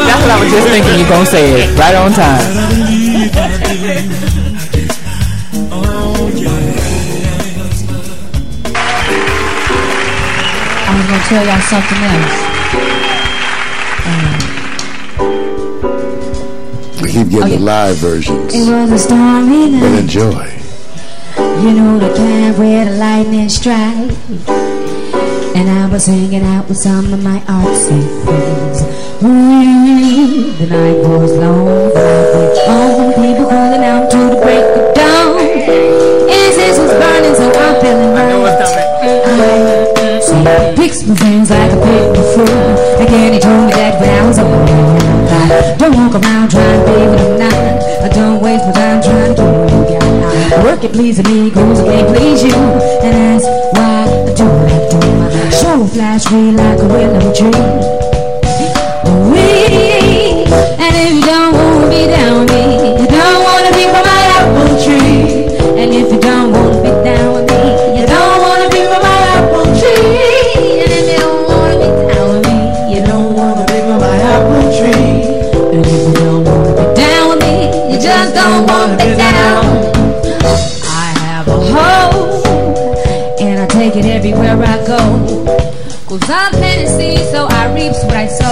[0.06, 1.76] That's what I was just thinking you're gonna say it.
[1.78, 2.40] Right on time.
[11.14, 12.38] Gonna tell y'all something else.
[14.10, 14.38] Um,
[17.02, 18.54] we keep getting the oh, live versions.
[18.54, 20.50] It was a stormy But enjoy.
[21.62, 24.12] You know the kind where the lightning strike.
[25.56, 28.82] And I was hanging out with some of my artsy friends.
[29.22, 33.14] Ooh, the night was long, the night went on.
[33.14, 35.40] People calling out to the break of dawn.
[36.28, 37.53] Incense was burning, so I'm feeling right.
[40.46, 43.06] I see, my friends like a the fool.
[43.06, 46.86] Again, he told me that when I was alone, I don't walk around trying to
[46.86, 47.54] be what I'm not.
[48.04, 50.64] I don't waste my time trying to do what you got.
[50.64, 52.54] Work at pleasing me, goes I can't please you.
[52.54, 55.00] And that's why I do what I do.
[55.52, 58.04] Show flash me like a willow tree.
[60.84, 62.64] And if you don't wanna be down with me,
[63.00, 65.48] you don't wanna be from my apple tree.
[65.80, 67.53] And if you don't wanna be down with me,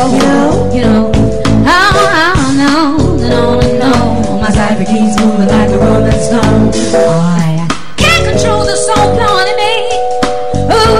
[0.02, 0.74] I sow.
[0.74, 2.74] You know, oh, oh, no,
[3.22, 4.42] no, no.
[4.42, 6.74] My cypher keeps moving like a rolling stone.
[6.98, 9.78] I can't control the soul blowing in me.
[10.74, 10.98] Ooh.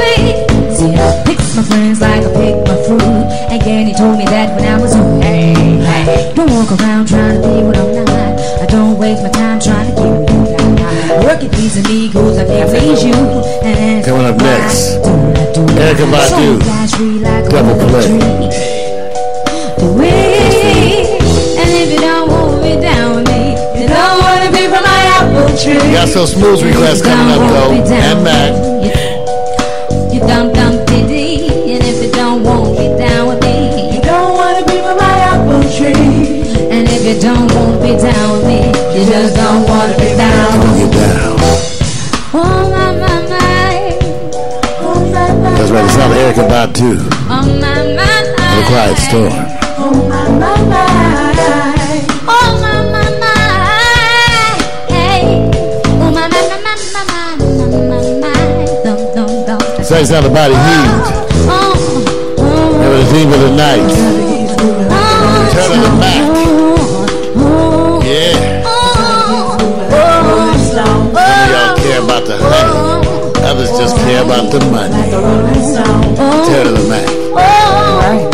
[0.78, 3.26] See, I pick my friends like I pick my fruit.
[3.50, 5.22] Again, he told me that when I was young.
[5.22, 8.38] Hey, don't walk around trying to be what I'm not.
[8.62, 10.46] I don't waste my time trying to give you
[10.78, 11.26] that.
[11.26, 13.18] Work it me, cause I can't please you.
[13.66, 15.02] And Coming up next,
[15.82, 18.91] Erykah Badu, Double Play.
[25.62, 27.72] We got some smooth requests coming up, though.
[27.74, 28.54] And Mac.
[30.14, 34.34] You dumb dumb diddy, and if you don't want me down with me, you don't
[34.34, 36.46] want to be from my apple tree.
[36.70, 40.16] And if you don't want be down with me, you just don't want to be
[40.16, 40.62] down.
[40.92, 41.38] Down.
[42.34, 43.98] Oh my my my,
[44.82, 45.58] oh my my.
[45.58, 45.86] That's right.
[45.86, 46.48] It's not Erykah.
[46.48, 46.98] Badu.
[47.30, 48.62] Oh my my my.
[48.62, 49.61] The Quiet Storm.
[59.92, 60.90] Say something about it heat.
[61.52, 61.76] Oh.
[62.38, 62.78] Oh.
[62.80, 63.04] Never
[63.38, 63.92] the night.
[65.52, 66.24] Turn the back.
[68.06, 68.64] Yeah.
[70.72, 71.12] Some
[71.52, 72.80] y'all care about the honey.
[73.44, 75.12] Others just care about the money.
[76.48, 78.31] Turn the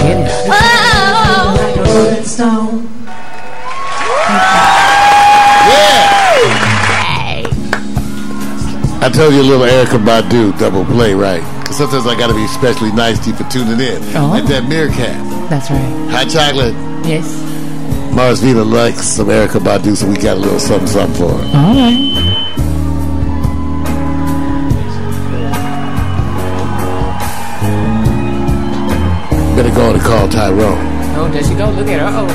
[9.07, 11.39] I told you a little Erykah Badu double play, right?
[11.61, 14.03] Because sometimes I got to be especially nice to you for tuning in.
[14.17, 14.27] Oh.
[14.29, 15.15] Like that Meerkat.
[15.49, 16.09] That's right.
[16.11, 16.73] Hot chocolate.
[17.07, 17.23] Yes.
[18.13, 21.37] Mars Vita likes some Erykah Badu, so we got a little something, something for her.
[21.55, 21.95] All right.
[29.55, 30.77] Better go on and call Tyrone.
[31.15, 31.69] Oh, there she go.
[31.69, 32.09] Look at her.
[32.11, 32.27] Oh.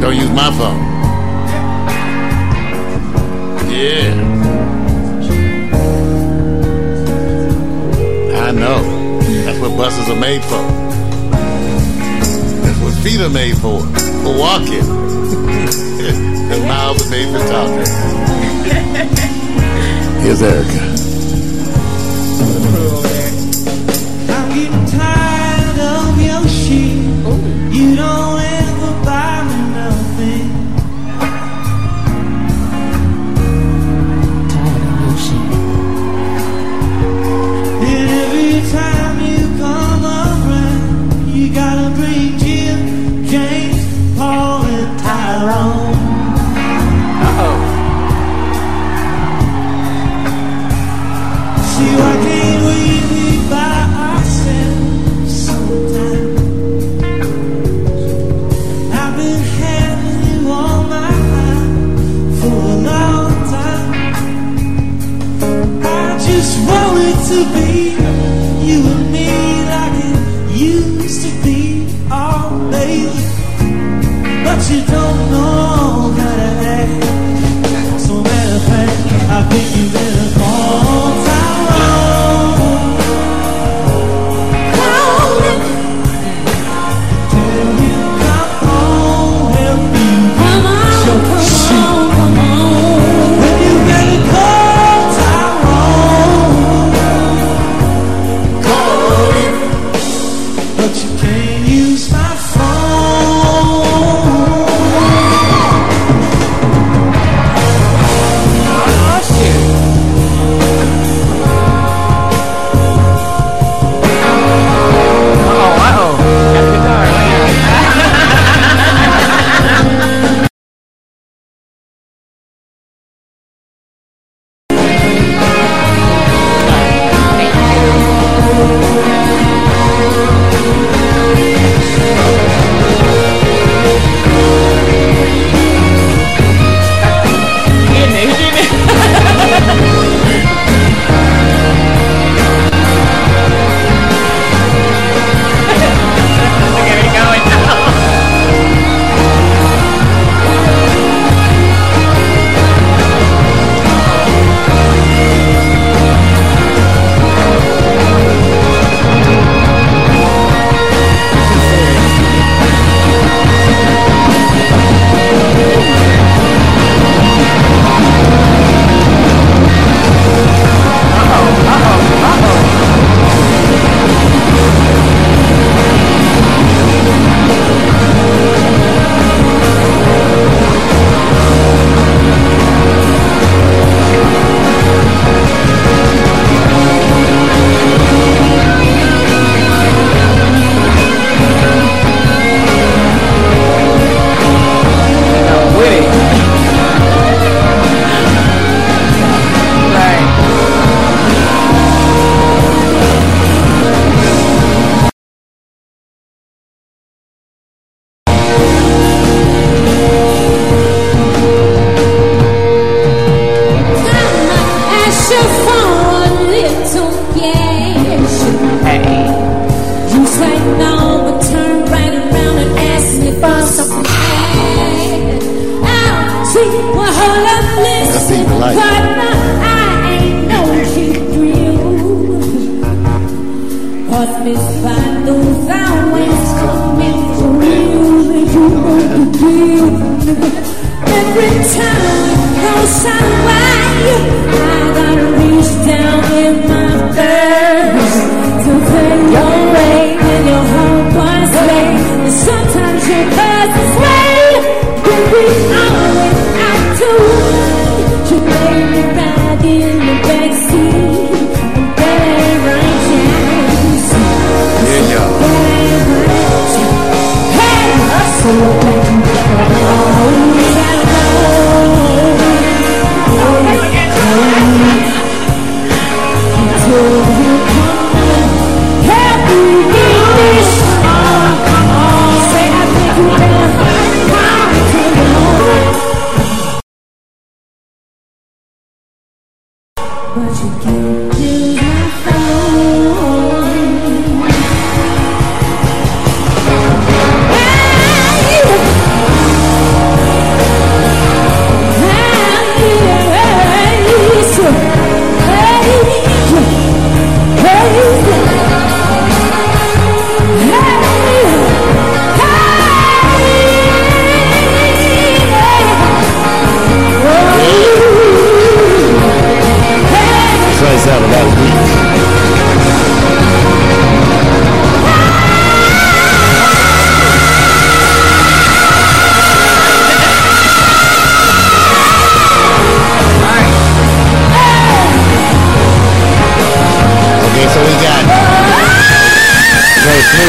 [0.00, 0.93] Don't use my phone.
[3.74, 4.14] Yeah.
[8.46, 9.18] I know.
[9.44, 10.62] That's what buses are made for.
[12.62, 13.80] That's what feet are made for.
[13.80, 14.78] For walking.
[16.52, 17.88] and mouths are made for talking.
[20.22, 20.93] Here's Erykah.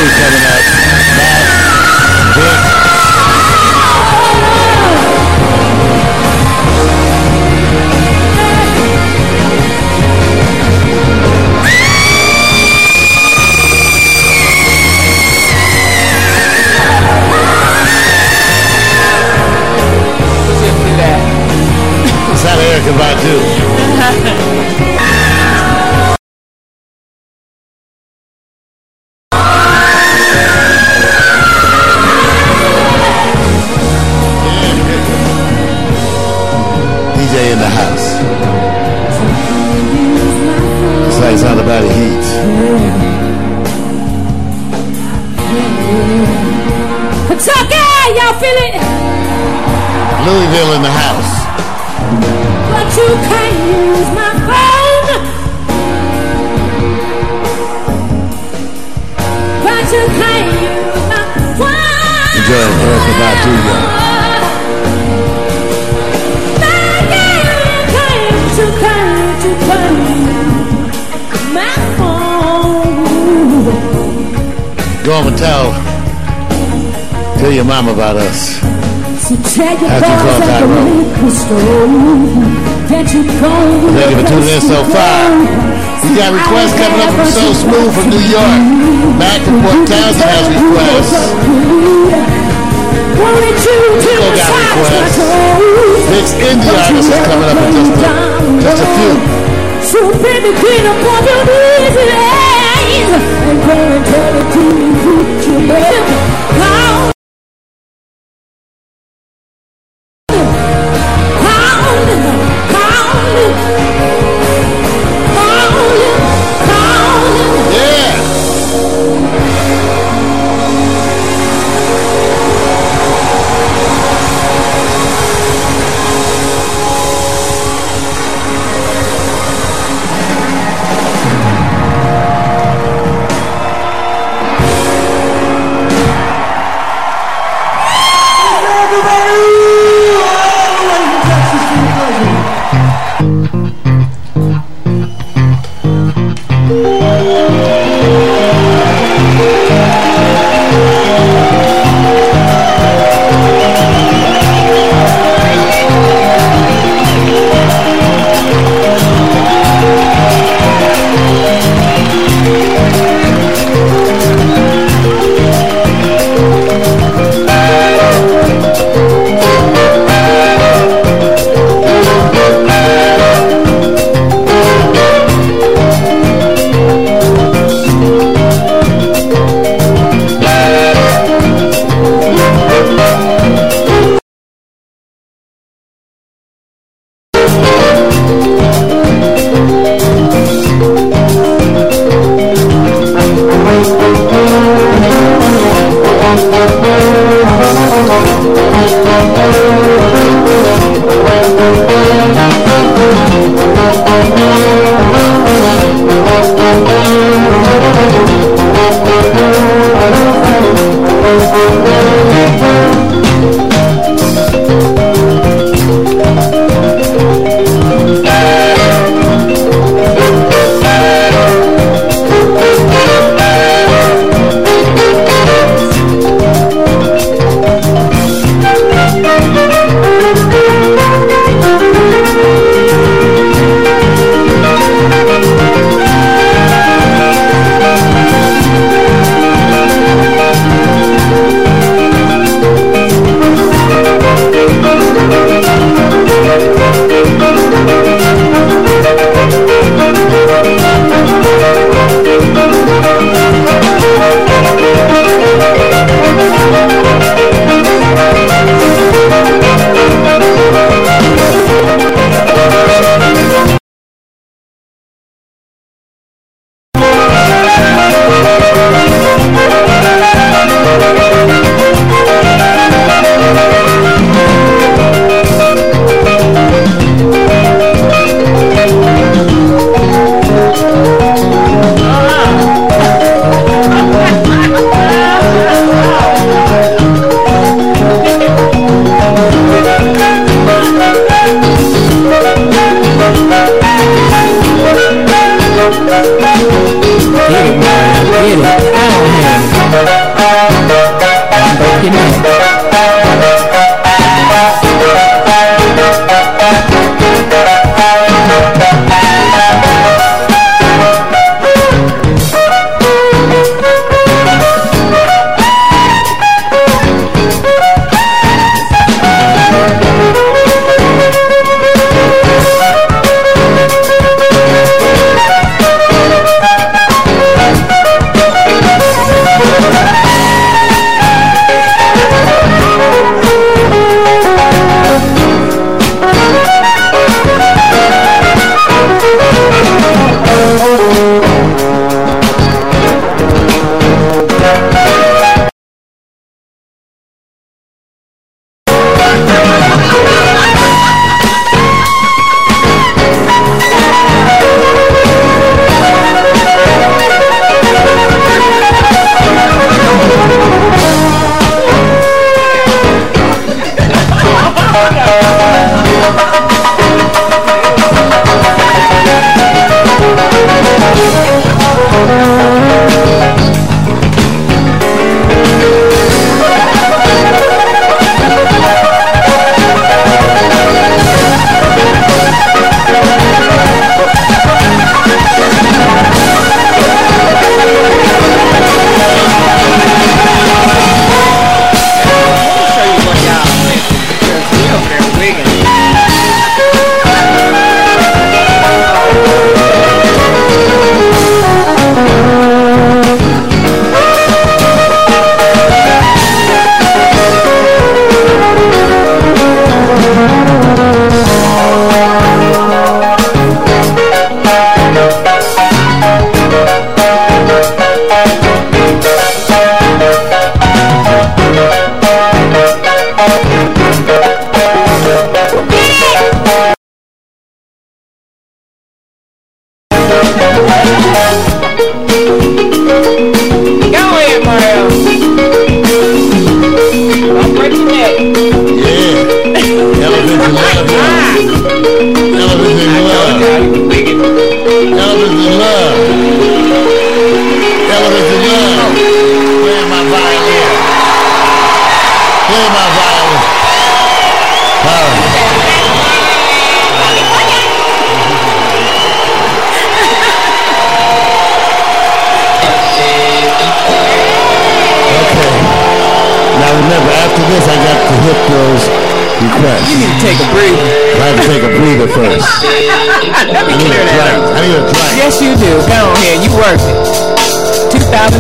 [0.06, 0.45] Joe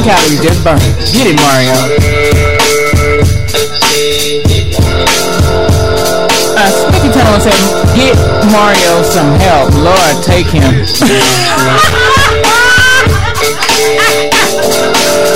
[0.06, 0.77] calories just burn.
[1.18, 1.73] Get it, Mario.
[6.53, 7.57] Uh, sticky your said,
[7.98, 8.14] get
[8.53, 9.73] Mario some help.
[9.73, 10.61] Lord, take him.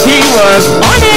[0.05, 1.08] he was on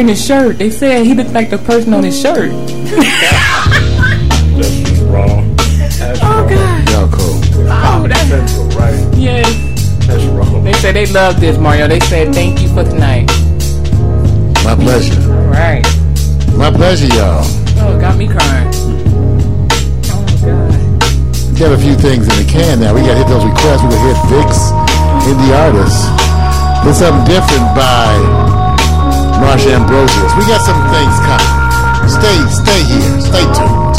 [0.00, 0.56] in his shirt.
[0.58, 2.50] They said he looked like the person on his shirt.
[2.50, 2.72] That's.
[5.98, 6.88] That's Oh, God.
[6.90, 7.40] Y'all cool.
[7.68, 8.98] Oh, that's right.
[9.16, 9.46] Yes.
[10.06, 10.64] That's wrong.
[10.64, 11.86] They said they love this, Mario.
[11.86, 13.26] They said thank you for tonight.
[14.64, 15.20] My pleasure.
[15.30, 15.84] All right.
[16.56, 17.44] My pleasure, y'all.
[17.84, 18.70] Oh, got me crying.
[20.08, 20.72] Oh, God.
[21.52, 22.94] We got a few things in the can now.
[22.94, 23.82] We got to hit those requests.
[23.84, 24.72] We got to hit Vicks,
[25.28, 26.08] indie artists.
[26.84, 28.16] There's something different by
[29.40, 30.32] Marsha Ambrosius.
[30.36, 32.08] We got some things coming.
[32.08, 33.20] Stay, stay here.
[33.20, 33.89] Stay tuned.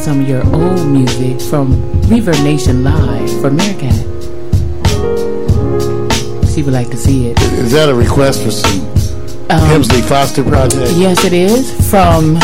[0.00, 1.74] Some of your old music from
[2.08, 3.98] Reverb Nation live for Meerkat?"
[6.54, 7.40] She would like to see it.
[7.42, 8.80] Is that a request for some
[9.50, 10.92] Um, Hemsley Foster project?
[10.94, 12.34] Yes, it is from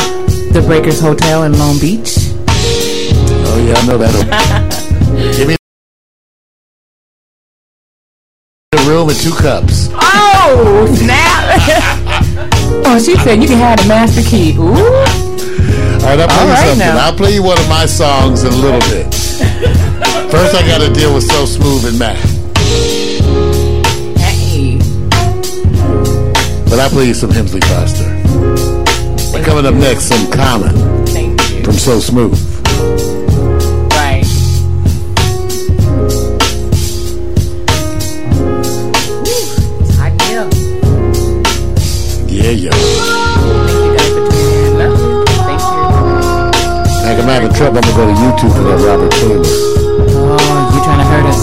[0.53, 2.16] the Breakers Hotel in Long Beach.
[3.49, 4.12] Oh yeah, I know that.
[5.37, 5.57] Give me
[8.73, 9.89] a room and two cups.
[9.95, 11.45] Oh snap!
[12.87, 14.57] oh, she said you can have the master key.
[14.59, 15.06] Ooh.
[16.07, 16.78] All right, I'll play All you right something.
[16.87, 17.05] now.
[17.05, 19.07] I'll play you one of my songs in a little bit.
[20.31, 22.16] First, I got to deal with So Smooth and Mac.
[24.16, 24.78] Hey.
[26.70, 28.05] But I'll play you some Hemsley Foster.
[29.45, 30.70] Coming up next, some Common
[31.65, 32.39] from So Smooth.
[47.27, 47.78] I'm having trouble.
[47.78, 49.43] I'm gonna go to YouTube for that Robert Taylor.
[49.43, 51.43] Oh, you trying to hurt us?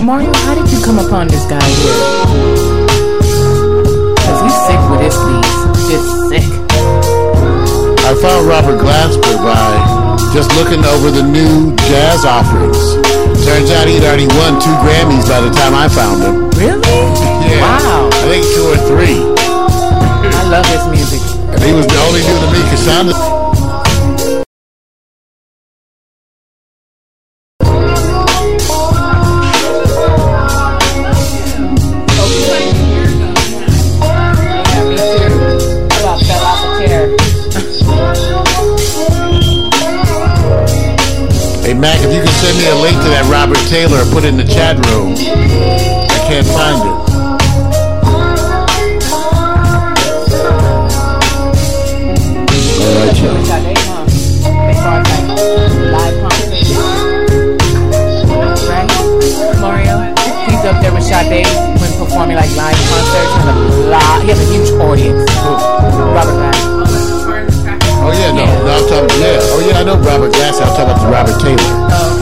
[0.00, 1.92] Mario, how did you come upon this guy here?
[4.16, 5.60] Cause he's sick with his leaves.
[5.92, 6.48] Just sick.
[8.08, 9.76] I found Robert Glasper by
[10.32, 13.19] just looking over the new jazz offerings.
[13.44, 16.50] Turns out he'd already won two Grammys by the time I found him.
[16.58, 16.80] Really?
[17.46, 17.62] Yeah.
[17.62, 18.10] Wow.
[18.12, 19.18] I think two or three.
[20.36, 21.22] I love his music.
[21.50, 23.39] And he was the only dude to me Kashonda.
[41.80, 44.36] Mac, if you can send me a link to that Robert Taylor, put it in
[44.36, 45.16] the chat room.
[45.16, 46.92] I can't find it.
[59.64, 60.04] All right, y'all.
[60.52, 61.48] He's up there with Sade
[61.80, 63.32] when performing like live concerts.
[63.32, 64.20] He has a lot.
[64.20, 65.24] He has a huge audience.
[66.12, 66.79] Robert Mack.
[68.00, 69.12] Oh yeah, no, no, I'm talking.
[69.20, 70.56] Yeah, oh yeah, I know Robert Glass.
[70.60, 71.70] I'm talking about the Robert Taylor.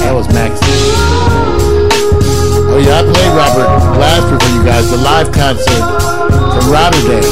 [0.02, 0.58] That was Max.
[2.68, 4.90] Oh yeah, I played Robert Glasper for you guys.
[4.90, 5.82] The live concert
[6.52, 7.22] from Rotterdam.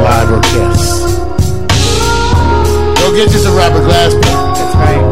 [0.00, 1.20] Live orchestra.
[2.96, 4.24] Go get you some Robert Glasper.
[4.56, 5.04] That's right.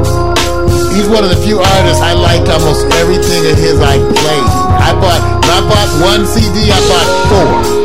[0.96, 4.50] He's one of the few artists I liked almost everything of his I played.
[4.82, 7.77] I bought when I bought one CD, I bought four.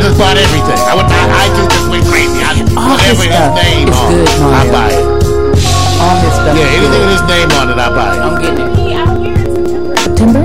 [0.00, 0.80] I just bought everything.
[0.88, 2.40] I went to iTunes just went crazy.
[2.40, 5.04] I all his whatever his name is on, good, I buy it.
[6.00, 6.56] All his stuff.
[6.56, 7.04] Yeah, is anything good.
[7.04, 8.24] with his name on it, I buy it.
[8.24, 9.98] I'm getting it.
[10.00, 10.44] September?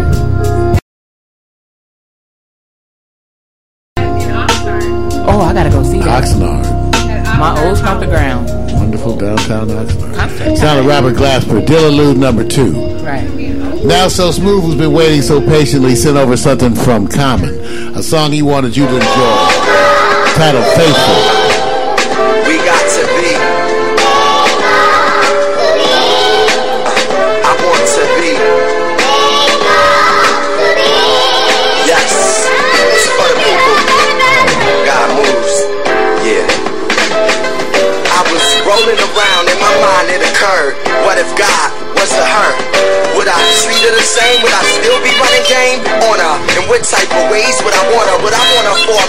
[5.26, 6.24] Oh, I gotta go see that.
[6.26, 7.40] Oxnard.
[7.40, 8.50] My old stomp the ground.
[8.74, 10.16] Wonderful downtown Oxnard.
[10.16, 10.58] Concert.
[10.58, 12.74] Sound of Robert Glasper, Dillalude number two.
[13.06, 13.24] Right.
[13.86, 17.54] Now So Smooth, who's been waiting so patiently, sent over something from Common,
[17.96, 19.45] a song he wanted you to enjoy,
[20.36, 21.16] titled Faithful.
[22.44, 23.32] We got to be.
[27.40, 28.36] I want to be.
[31.88, 32.52] Yes.
[34.84, 35.56] God moves.
[36.28, 36.44] Yeah.
[38.12, 40.76] I was rolling around in my mind, it occurred.
[41.08, 42.52] What if God was to her?
[43.16, 44.44] Would I treat her the same?
[44.44, 45.80] Would I still be running game
[46.12, 46.45] on her?
[46.56, 48.18] In what type of ways would I want her?
[48.24, 49.06] Would I want her for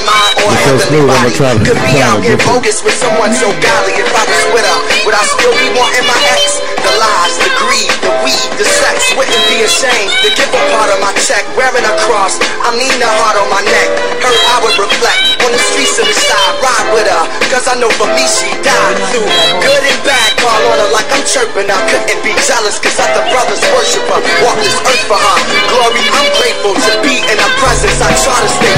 [0.47, 1.33] or so heavenly smooth, body?
[1.35, 3.95] try Could be find out a here bogus with someone so godly.
[3.99, 6.59] If I was with her, would I still be wanting my ex?
[6.83, 9.15] The lies, the greed, the weed, the sex.
[9.15, 11.43] Wouldn't be ashamed to give a part of my check.
[11.55, 13.89] Wearing a cross, I mean the heart on my neck.
[14.23, 16.55] Her, I would reflect on the streets of the side.
[16.63, 19.27] Ride with her, cause I know for me she died through
[19.63, 20.31] good and bad.
[20.43, 21.71] Call on her like I'm chirping.
[21.71, 24.21] I couldn't be jealous, cause I the brothers worship her.
[24.43, 25.39] Walk this earth for her.
[25.71, 28.01] Glory, I'm grateful to be in her presence.
[28.01, 28.77] I try to stay.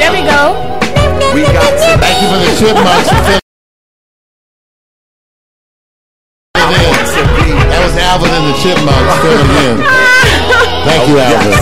[0.00, 0.56] There we go.
[1.34, 3.08] We got to Thank you for the chipmunks.
[3.10, 3.40] for filling.
[6.54, 9.76] That was Alvin and the Chipmunks filling in.
[10.86, 11.52] Thank you, Alvin.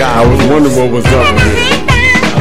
[0.00, 1.77] I was wondering what was up with it.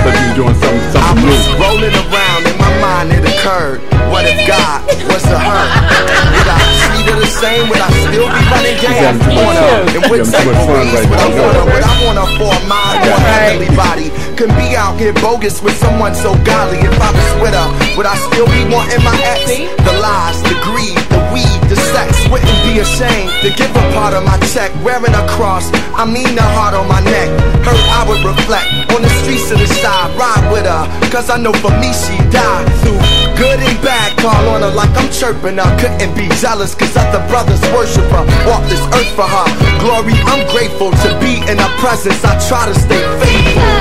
[0.07, 1.59] I you were doing something, I something was new.
[1.61, 3.79] rolling around in my mind, it occurred.
[4.11, 5.63] What if God was to her?
[6.31, 7.67] Would I treat her the same?
[7.67, 9.83] Would I still be running game having too much on her?
[9.83, 9.95] fun.
[9.99, 11.43] And what You're having type too much fun right would I now.
[11.43, 11.65] want her?
[11.75, 14.07] Would I want her for a mind or a heavenly body?
[14.39, 16.79] Could be out here bogus with someone so godly.
[16.79, 17.67] If I was with her,
[17.99, 19.43] would I still be wanting my ex?
[19.83, 21.16] The lies, the greed, the
[21.69, 22.27] the sex.
[22.31, 24.71] Wouldn't be ashamed to give a part of my check.
[24.83, 27.29] Wearing a cross, I mean the heart on my neck.
[27.63, 30.11] Her, I would reflect on the streets of the side.
[30.17, 32.99] Ride with her, cause I know for me she died through
[33.35, 34.17] good and bad.
[34.17, 35.69] Call on her like I'm chirping her.
[35.79, 38.25] Couldn't be jealous, cause other brothers worship her.
[38.47, 39.47] Walk this earth for her.
[39.83, 42.23] Glory, I'm grateful to be in her presence.
[42.23, 43.76] I try to stay faithful.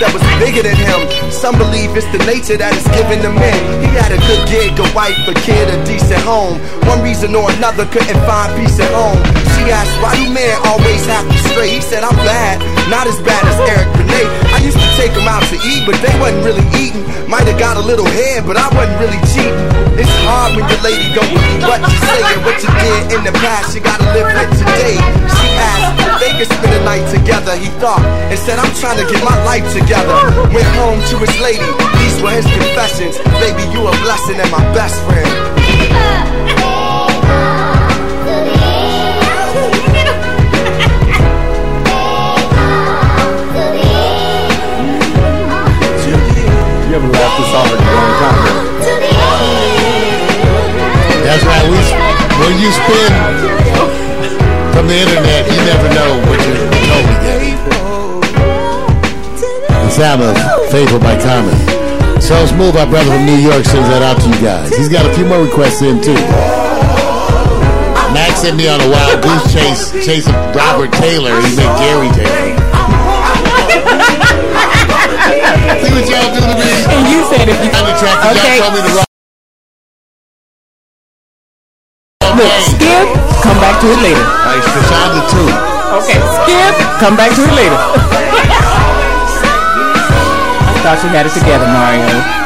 [0.00, 1.00] That was bigger than him.
[1.32, 3.58] Some believe it's the nature that is given to men.
[3.80, 6.60] He had a good gig, a wife, a kid, a decent home.
[6.86, 9.18] One reason or another couldn't find peace at home.
[9.56, 11.70] She asked, why do men always have to stray?
[11.76, 12.60] He said, I'm bad,
[12.92, 14.45] not as bad as Eric Benet.
[14.66, 17.06] Used to take them out to eat, but they wasn't really eating.
[17.30, 19.54] Might have got a little head, but I wasn't really cheating.
[19.94, 23.22] It's hard when your lady don't believe what you say and what you did in
[23.22, 23.78] the past.
[23.78, 24.98] You gotta live with today.
[25.38, 27.54] She asked if they could spend the night together.
[27.54, 30.18] He thought and said, I'm trying to get my life together.
[30.50, 31.62] Went home to his lady.
[32.02, 33.22] These were his confessions.
[33.38, 35.55] Baby, you a blessing and my best friend.
[47.06, 47.12] In
[47.52, 47.70] long.
[51.22, 51.66] That's right.
[51.70, 51.78] We,
[52.40, 53.10] when you spin
[54.72, 57.56] from the internet, you never know what you're totally getting.
[59.86, 60.34] The sound of
[60.70, 61.58] Faithful by Thomas.
[62.24, 64.74] So Smooth, our brother from New York, sends that out to you guys.
[64.76, 66.14] He's got a few more requests in, too.
[68.12, 71.40] Max sent me on a wild goose chase, chasing Robert Taylor.
[71.40, 72.55] He meant Gary Taylor.
[75.66, 76.70] See what y'all do to me?
[76.94, 78.38] And you said if you I'm track, Okay.
[78.38, 79.10] Y'all told me the wrong.
[82.38, 83.06] Look, skip.
[83.42, 84.22] Come back to it later.
[84.22, 84.80] I so
[85.10, 85.48] the two.
[85.98, 86.74] Okay, skip.
[87.02, 87.78] Come back to it later.
[90.66, 92.45] I thought you had it together, Mario.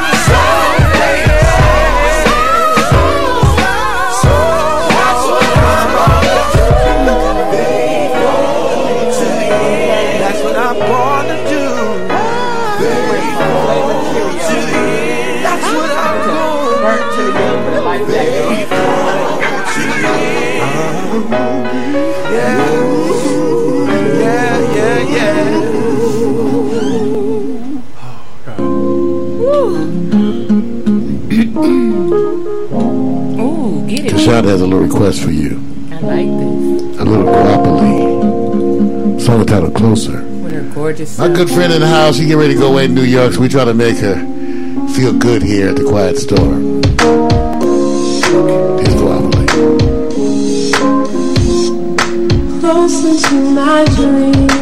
[34.20, 35.56] Rashad has a little request for you.
[35.90, 36.98] I like this.
[37.00, 39.18] A little Goapele.
[39.18, 40.20] Song titled Closer.
[40.20, 42.86] What a gorgeous My good friend in the house, she get ready to go away
[42.86, 44.16] to New York, so we try to make her
[44.94, 46.82] feel good here at the Quiet Storm.
[48.76, 49.46] Here's Goapele.
[52.60, 54.59] Closer to my dreams.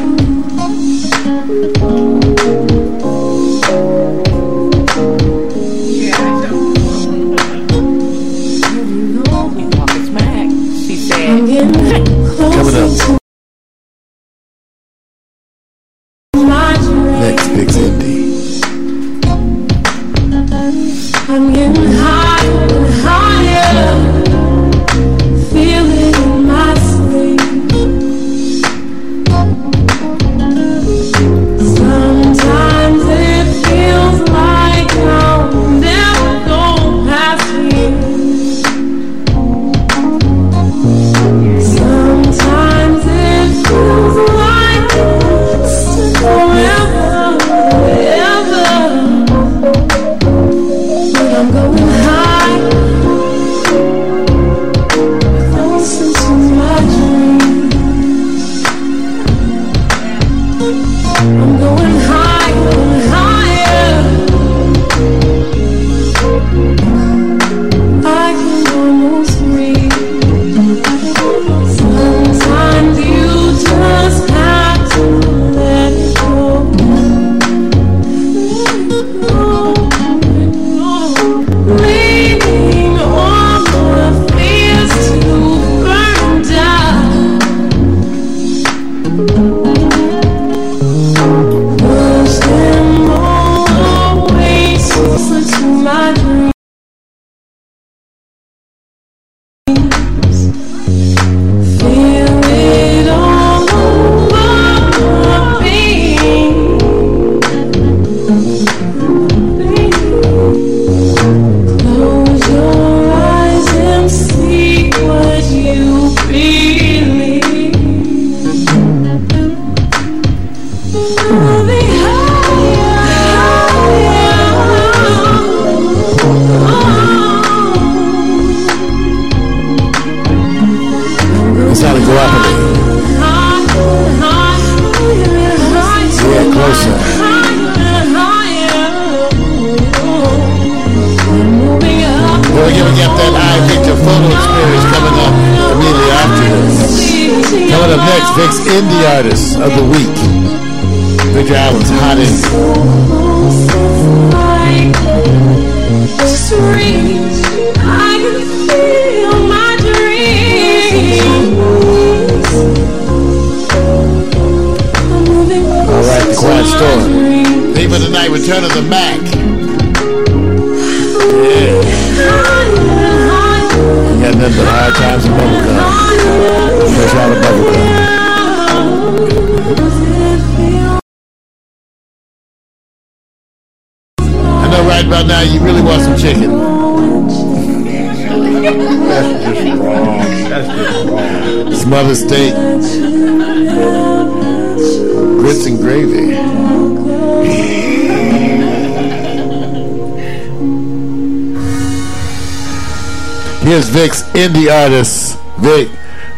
[204.39, 205.91] indie artists, Vic,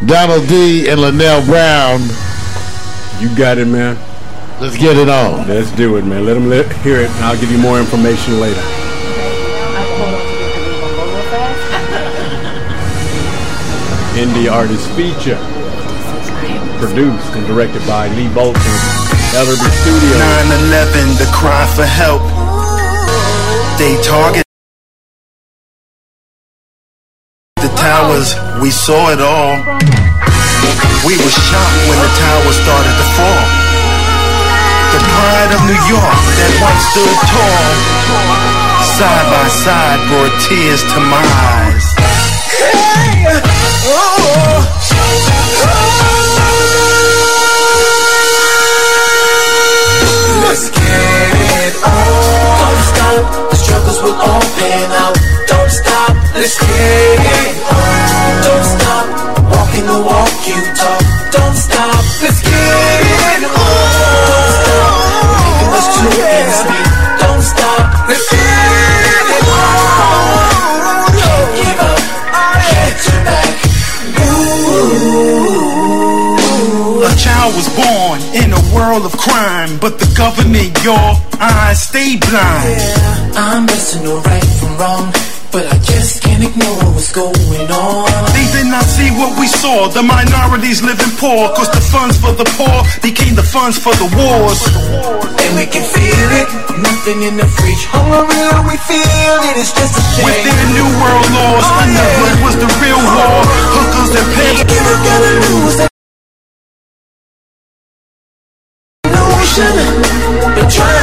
[0.07, 2.01] Donald D, and Linnell Brown.
[3.21, 3.95] You got it, man.
[4.59, 5.47] Let's get it on.
[5.47, 6.25] Let's do it, man.
[6.25, 8.61] Let them let, hear it, and I'll give you more information later.
[14.21, 15.39] indie artist feature
[16.77, 18.61] produced and directed by Lee Bolton,
[19.33, 20.17] Ellerby Studio.
[20.69, 22.21] 9-11, the cry for help.
[23.79, 24.50] They target
[28.61, 29.57] we saw it all.
[31.01, 33.45] We were shocked when the tower started to fall.
[34.93, 37.73] The pride of New York that once stood tall,
[38.85, 41.85] side by side brought tears to my eyes.
[50.45, 51.33] Let's get
[51.65, 52.61] it on.
[52.61, 53.49] Don't stop.
[53.49, 55.17] The struggles will all pan out.
[55.49, 58.43] Don't stop let's get it on.
[58.45, 59.05] Don't stop,
[59.51, 61.03] walking the walk you talk.
[61.31, 63.55] Don't stop, let's get it on.
[64.29, 64.95] Don't stop,
[65.41, 66.89] making us two ends meet.
[67.21, 68.39] Don't stop, let's get
[69.31, 69.91] it on.
[71.21, 72.01] Can't give up,
[72.71, 73.55] can't turn back.
[77.01, 82.17] A child was born in a world of crime, but the government, your eyes stay
[82.17, 82.69] blind.
[82.69, 85.11] Yeah, I'm best to right from wrong,
[85.51, 88.07] but I just can't ignore what's going on.
[88.31, 89.91] They did not see what we saw.
[89.91, 94.07] The minorities living poor, cause the funds for the poor became the funds for the
[94.15, 94.63] wars.
[95.43, 96.47] And we can feel it,
[96.79, 97.83] nothing in the fridge.
[97.91, 100.23] Hunger real, we feel it, it's just a shame.
[100.23, 103.43] With their new world laws, oh, under hood was the real war.
[103.75, 104.63] Hookers and pimps.
[104.71, 105.91] You don't gotta lose that
[109.03, 109.75] notion,
[110.55, 111.00] but trying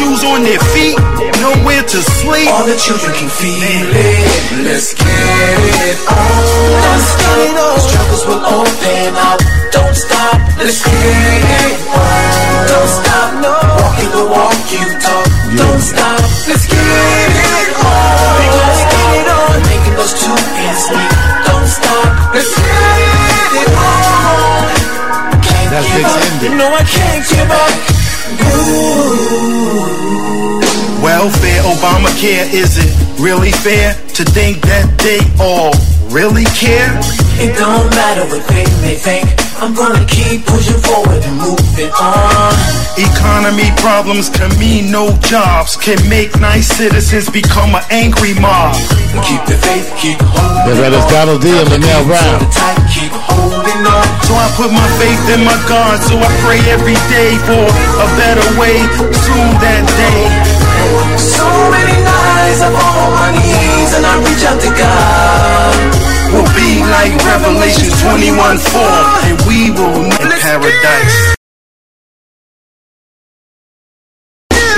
[0.00, 0.96] shoes on their feet,
[1.44, 2.48] nowhere to sleep.
[2.48, 3.84] All the children can feel it.
[4.64, 6.40] Let's get it on.
[6.88, 7.76] Let's get it on.
[7.84, 9.40] Struggles will all pan out.
[9.76, 10.40] Don't stop.
[10.56, 12.64] Let's get it on.
[12.72, 13.28] Don't stop.
[13.44, 13.52] No.
[13.52, 15.26] Walking the walk you talk.
[15.60, 16.20] Don't stop.
[16.48, 16.80] Let's get
[17.52, 18.40] it on.
[19.20, 19.56] It on.
[19.68, 20.32] Making those two
[20.64, 21.12] ends meet.
[21.44, 22.08] Don't stop.
[22.32, 23.00] Let's get
[23.60, 24.64] it on.
[25.44, 26.42] Can't That's give Big up.
[26.42, 27.99] You know I can't give up.
[31.02, 35.72] Welfare, Obamacare, is it really fair to think that they all
[36.12, 36.92] really care?
[37.40, 39.24] It don't matter what they may think.
[39.60, 42.52] I'm gonna keep pushing forward and moving on.
[42.96, 48.76] Economy problems can mean no jobs, can make nice citizens become an angry mob.
[49.24, 52.40] Keep the faith, keep holding That's Donald D and Linnell Brown.
[53.84, 54.06] Tight, keep holding on.
[54.24, 58.08] So I put my faith in my God, so I pray every day for a
[58.16, 58.76] better way,
[59.12, 60.22] soon that day.
[61.18, 65.76] So many nights I fall on my knees and I reach out to God.
[66.32, 68.80] Will be like Revelation 21 4,
[69.26, 71.34] and we will meet paradise.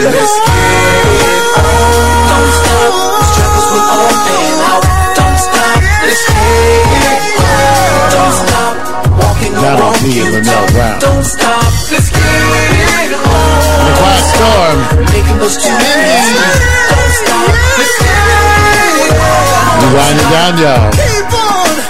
[0.03, 0.52] Let's
[10.13, 10.21] Donald walk D.
[10.21, 10.69] you and Linnell.
[10.77, 11.01] Brown.
[11.01, 11.73] Don't stop.
[11.89, 13.33] Let's get it on.
[13.89, 14.77] The Quiet Storm.
[15.09, 15.73] Making those two.
[15.73, 17.49] Don't stop.
[17.81, 18.37] Let's get it
[19.09, 19.81] on.
[19.81, 20.93] We winding down, y'all.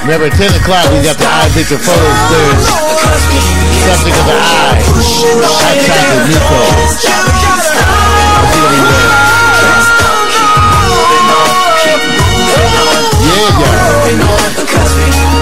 [0.06, 2.54] Remember, at 10 o'clock, we got the eye picture photos there.
[3.90, 4.78] Something of the eye.
[6.30, 6.62] Nico.
[6.78, 7.10] Let's see
[8.62, 9.10] what he did.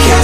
[0.00, 0.19] Yeah,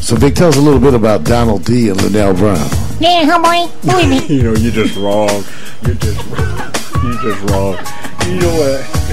[0.00, 1.88] So, Vic, tell us a little bit about Donald D.
[1.88, 2.58] and Linnell Brown.
[3.00, 4.30] Yeah, homeboy, who is it?
[4.34, 5.42] You know, you're just wrong.
[5.86, 6.26] You're just
[7.02, 7.76] you're just wrong.
[8.28, 9.03] You know what?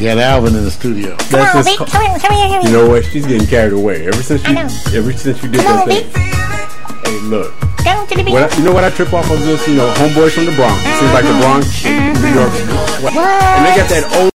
[0.00, 1.12] He had Alvin in the studio.
[1.28, 3.04] Come on, just Vic, ca- come here, come here, You know what?
[3.04, 4.06] She's getting carried away.
[4.08, 4.56] Ever since you,
[4.96, 6.08] ever since you did Come that on, thing.
[7.04, 7.52] Hey, look.
[7.84, 8.32] Go to the beach.
[8.32, 9.68] What I, you know what I trip off of this?
[9.68, 10.80] You know, homeboys from the Bronx.
[10.80, 12.48] Seems like the Bronx, New York,
[13.12, 14.32] and they got that old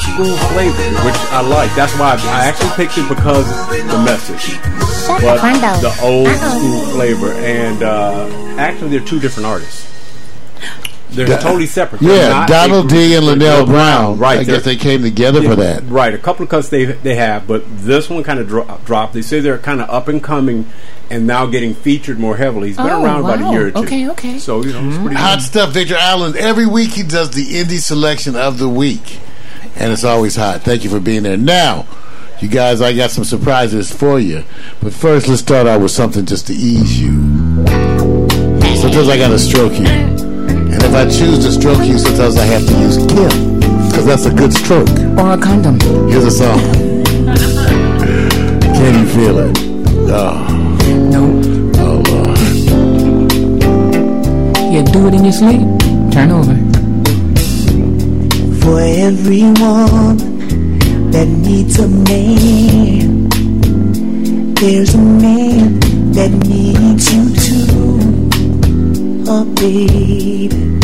[0.00, 1.68] school flavor, which I like.
[1.76, 4.56] That's why I, I actually picked it because the message.
[5.04, 6.56] Shut But the the old Uh-oh.
[6.56, 9.88] school flavor, and uh, actually, they're two different artists.
[11.12, 12.00] They're Da- totally separate.
[12.02, 14.18] They're Yeah, Donald D and They're Linnell Linnell Brown.
[14.18, 14.38] Right.
[14.40, 15.82] I guess they came together for that.
[15.88, 19.14] Right, a couple of cuts they they have, but this one kind of dro- dropped.
[19.14, 20.66] They say they're kind of up and coming,
[21.10, 22.68] and now getting featured more heavily.
[22.68, 23.78] He's been Oh, around about a year or two.
[23.78, 24.38] Okay, okay.
[24.38, 26.34] So you know, it's pretty Hot stuff, Victor Allen.
[26.36, 29.18] Every week he does the indie selection of the week,
[29.76, 30.62] and it's always hot.
[30.62, 31.36] Thank you for being there.
[31.36, 31.86] Now,
[32.40, 34.44] you guys, I got some surprises for you,
[34.80, 37.66] but first let's start out with something just to ease you.
[38.80, 39.84] Sometimes I gotta stroke you,
[40.92, 44.26] and if I choose to stroke you, sometimes I have to use Kem, because that's
[44.26, 44.88] a good stroke.
[45.18, 45.78] Or a condom.
[46.10, 46.58] Here's a song.
[48.74, 49.58] Can you feel it?
[50.12, 50.46] Oh,
[51.10, 51.22] No.
[51.78, 52.38] oh Lord.
[54.72, 55.60] You do it in your sleep.
[56.12, 56.56] Turn over.
[58.60, 60.18] For everyone
[61.10, 63.28] that needs a man.
[64.54, 65.80] There's a man
[66.12, 68.20] that needs you too.
[69.32, 70.79] Oh, baby.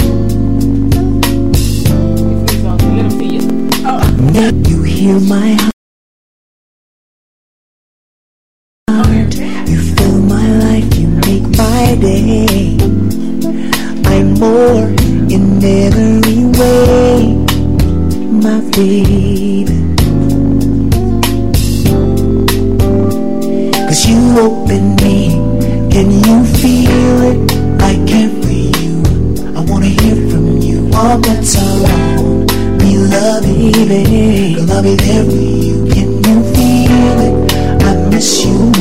[4.36, 5.56] Now you hear my
[8.90, 9.34] heart.
[9.66, 12.76] You fill my life, you make my day.
[14.04, 14.88] I'm more
[15.32, 17.32] in every way,
[18.44, 19.80] my baby.
[23.88, 25.30] Cause you open me,
[25.90, 27.40] can you feel it?
[27.80, 29.02] I care for you.
[29.56, 30.90] I wanna hear from you.
[30.92, 32.05] All the around
[33.42, 34.54] baby.
[34.54, 35.86] Girl, I'll be there for you.
[35.92, 37.52] Can you feel it?
[37.82, 38.72] I miss you.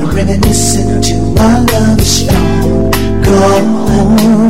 [0.00, 2.90] I'm reminiscing to our love is strong.
[3.22, 3.66] Girl,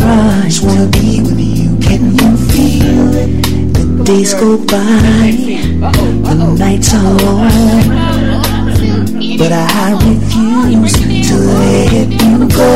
[0.03, 1.77] I just wanna be with you.
[1.79, 3.31] Can you feel it?
[3.75, 5.31] The days go by,
[6.25, 7.51] the nights are long.
[9.39, 10.93] But I refuse
[11.29, 12.69] to let you go.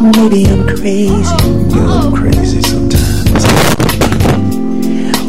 [0.00, 1.10] Maybe I'm crazy.
[1.10, 3.13] A little crazy sometimes.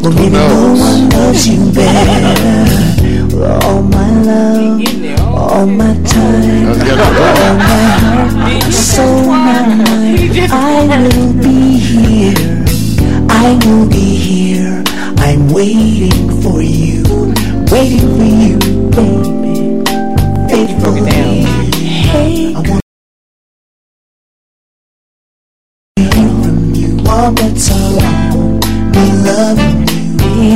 [0.06, 0.46] Well, maybe no
[0.78, 3.34] one loves you better.
[3.66, 4.80] All my love,
[5.34, 10.52] all my time, all my heart, soul, my mind.
[10.52, 12.64] I will be here.
[13.28, 14.84] I will be here.
[15.16, 17.02] I'm waiting for you,
[17.72, 18.58] waiting for you,
[20.48, 21.42] baby, me.
[22.06, 22.80] Hey, I want
[27.58, 27.72] to
[29.58, 29.75] you,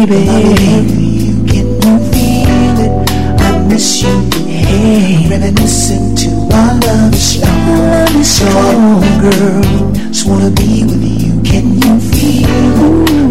[0.07, 0.27] baby.
[0.27, 2.93] Loving you, can you feel it?
[3.41, 4.15] I miss you,
[4.47, 7.41] hey, reminiscing to our love is.
[7.43, 9.93] Love strong, girl.
[10.09, 11.41] Just wanna be with you.
[11.43, 12.49] Can you feel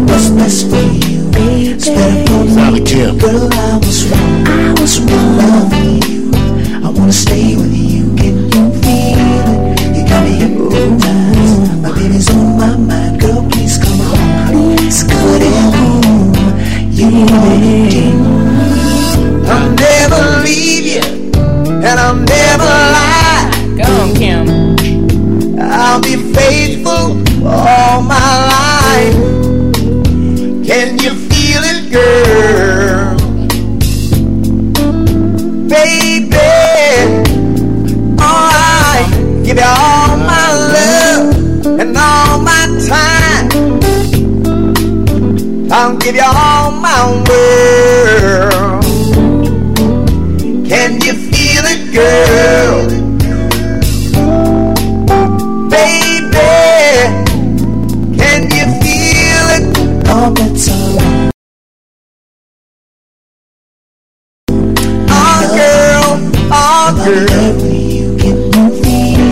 [0.06, 1.30] what's best for you?
[1.72, 2.80] It's better for me.
[3.18, 4.46] Girl, I was wrong.
[4.46, 5.70] I was wrong.
[5.84, 6.30] You.
[6.84, 8.14] I wanna stay with you.
[8.16, 9.18] Can you feel
[9.52, 9.96] it?
[9.96, 11.82] You got me hypnotized.
[11.82, 13.20] My baby's on my mind.
[13.20, 13.29] Girl,
[17.02, 17.08] I'll
[19.72, 21.00] never leave you,
[21.40, 23.50] and I'll never lie.
[23.78, 24.46] Go on, Kem.
[25.58, 27.16] I'll be faithful
[27.46, 29.16] all my life.
[30.66, 33.16] Can you feel it, girl?
[35.68, 36.36] Baby,
[38.18, 39.08] I
[39.42, 41.34] give you all my love
[41.80, 43.48] and all my time.
[45.72, 46.49] I'll give you all
[47.00, 48.84] my world.
[50.68, 52.76] Can you feel it, girl?
[55.70, 56.50] Baby,
[58.18, 59.64] can you feel it?
[60.08, 61.32] All that's around.
[65.08, 66.08] Oh, girl,
[66.52, 67.56] oh, girl.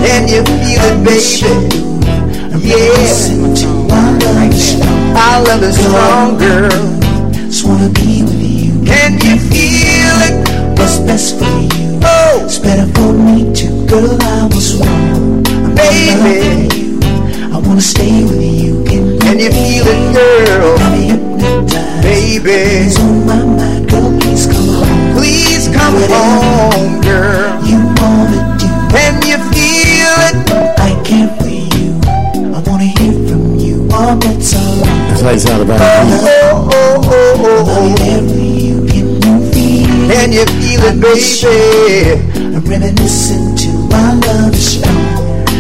[0.04, 1.18] Can you feel it, baby?
[2.66, 2.98] Yeah.
[5.16, 6.97] Our love is strong, girl.
[7.58, 8.84] Just wanna be with you.
[8.86, 10.78] Can you feel it?
[10.78, 11.98] What's best for you?
[12.04, 14.16] Oh, It's better for me too, girl.
[14.22, 15.42] I was wrong.
[15.44, 16.70] I'm baby.
[16.78, 17.00] you.
[17.52, 18.84] I wanna stay with you.
[18.84, 20.78] Can, Can you feel it, girl?
[20.78, 22.02] Got me hypnotized.
[22.04, 22.50] Baby,
[22.86, 24.16] It's on my mind, girl.
[24.20, 25.16] Please come home.
[25.18, 27.58] please come home, girl.
[27.66, 28.68] You wanna do?
[28.94, 30.78] Can you feel it?
[30.78, 31.90] I care for you.
[32.54, 33.88] I wanna hear from you.
[33.90, 35.08] All that's alright.
[35.10, 36.97] That's how you sound about it.
[37.40, 38.86] Oh, oh, I'll be there for you.
[38.90, 39.88] Can feel?
[40.10, 42.54] Can you feel it, baby?
[42.54, 45.06] I'm reminiscing to our love strong.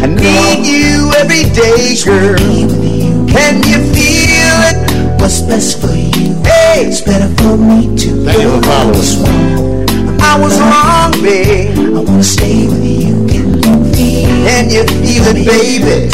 [0.02, 2.36] I need you every day, girl.
[2.38, 3.26] Be with you.
[3.26, 5.20] Can you feel it?
[5.20, 6.34] What's best for you?
[6.44, 8.24] Hey, It's better for me too.
[8.24, 8.98] Thank you for Girl, I following.
[8.98, 10.20] was wrong.
[10.20, 11.78] I was wrong, babe.
[11.96, 13.26] I wanna stay with you.
[13.26, 14.28] Can you feel?
[14.46, 16.10] Can you feel it, baby?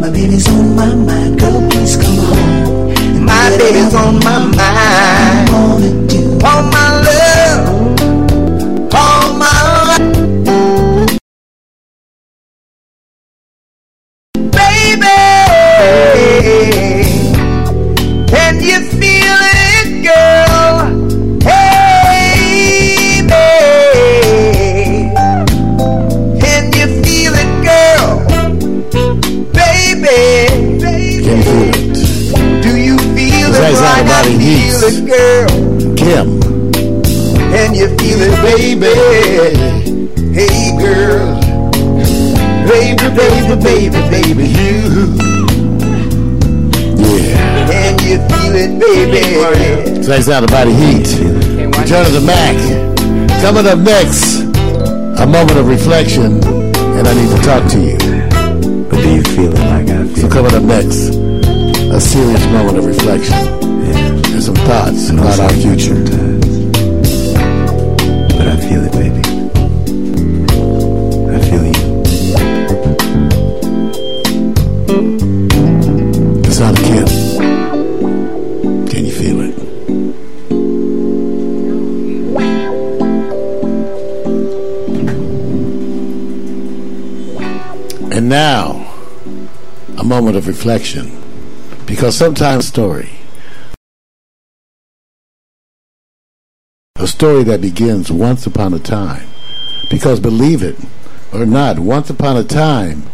[0.00, 1.38] My baby's on my mind.
[1.40, 2.55] Girl, please come home.
[3.46, 5.48] My baby's on my mind.
[6.42, 7.15] All my love,
[50.06, 51.08] that's out of body heat.
[51.18, 52.56] Return of the Mack.
[53.42, 54.40] Coming up next,
[55.20, 57.98] a moment of reflection, and I need to talk to you.
[58.88, 61.08] But do you feel it like I feel So coming up next,
[61.90, 66.15] a serious moment of reflection and some thoughts about our future.
[90.26, 91.22] Moment of reflection.
[91.86, 93.10] Because sometimes story,
[96.96, 99.28] a story that begins once upon a time.
[99.88, 100.76] Because believe it
[101.32, 103.04] or not, once upon a time,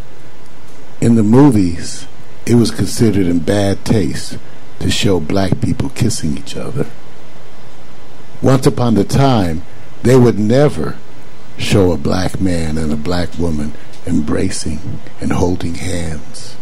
[1.02, 2.06] in the movies,
[2.47, 4.39] it was considered in bad taste
[4.78, 6.86] to show black people kissing each other.
[8.40, 9.60] Once upon a time,
[10.02, 10.97] they would never
[11.59, 13.74] show a black man and a black woman
[14.06, 16.56] embracing and holding hands.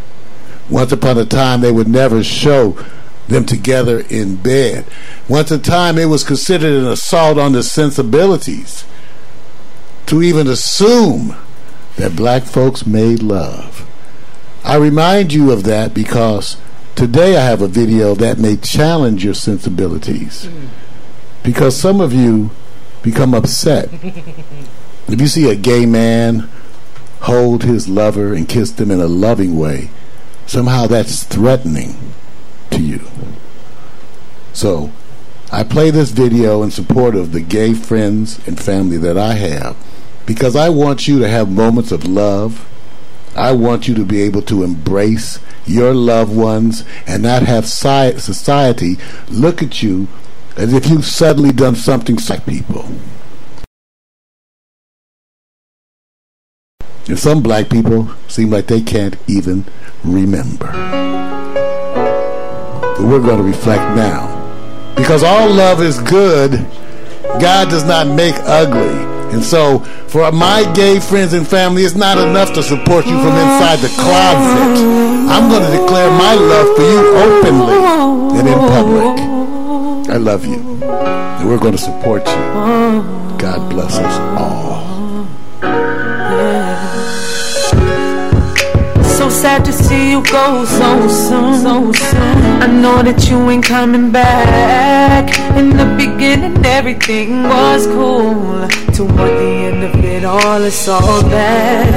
[0.71, 2.79] Once upon a time, they would never show
[3.29, 4.87] them together in bed.
[5.29, 8.85] Once upon a time, it was considered an assault on the sensibilities
[10.07, 11.37] to even assume
[11.97, 13.87] that black folks made love.
[14.65, 16.57] I remind you of that because
[16.95, 20.47] today I have a video that may challenge your sensibilities.
[20.47, 20.69] Mm.
[21.43, 22.51] Because some of you
[23.03, 23.89] become upset.
[23.93, 26.49] if you see a gay man
[27.23, 29.91] hold his lover and kiss them in a loving way,
[30.51, 31.97] somehow that's threatening
[32.71, 33.01] to you.
[34.53, 34.91] So,
[35.53, 39.77] I play this video in support of the gay friends and family that I have
[40.27, 42.69] because I want you to have moments of love.
[43.37, 48.97] I want you to be able to embrace your loved ones and not have society
[49.29, 50.09] look at you
[50.57, 52.89] as if you've suddenly done something like people.
[57.09, 59.65] And some black people seem like they can't even
[60.05, 60.67] remember.
[62.97, 64.37] But we're going to reflect now.
[64.97, 66.53] Because all love is good,
[67.41, 69.09] God does not make ugly.
[69.33, 69.79] And so,
[70.09, 73.89] for my gay friends and family, it's not enough to support you from inside the
[73.89, 74.83] closet.
[75.31, 80.11] I'm going to declare my love for you openly and in public.
[80.11, 80.83] I love you.
[80.83, 82.35] And we're going to support you.
[83.39, 84.70] God bless us all.
[89.41, 91.55] Sad to see you go so soon.
[91.65, 92.63] So soon.
[92.65, 95.25] I know that you ain't coming back.
[95.57, 98.69] In the beginning, everything was cool.
[98.97, 101.89] Toward the end of it all, it's all bad.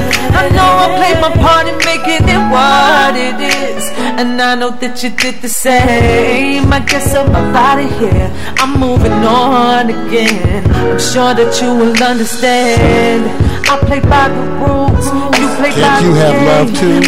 [0.41, 3.37] I know I played my part in making it what it
[3.67, 3.83] is.
[4.19, 6.71] And I know that you did the same.
[6.71, 8.29] I guess I'm out of here.
[8.61, 10.63] I'm moving on again.
[10.71, 13.21] I'm sure that you will understand.
[13.67, 15.05] I play by the rules.
[15.39, 17.01] You Can't you have love too?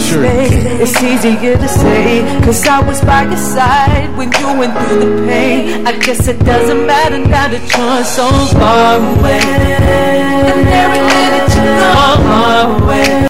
[0.00, 0.80] Sure you can.
[0.82, 2.22] It's easier to say.
[2.42, 5.86] Cause I was by your side when you went through the pain.
[5.86, 8.26] I guess it doesn't matter now that you're so
[8.58, 9.38] far away.
[9.38, 11.94] And every minute you go
[12.26, 13.28] far away.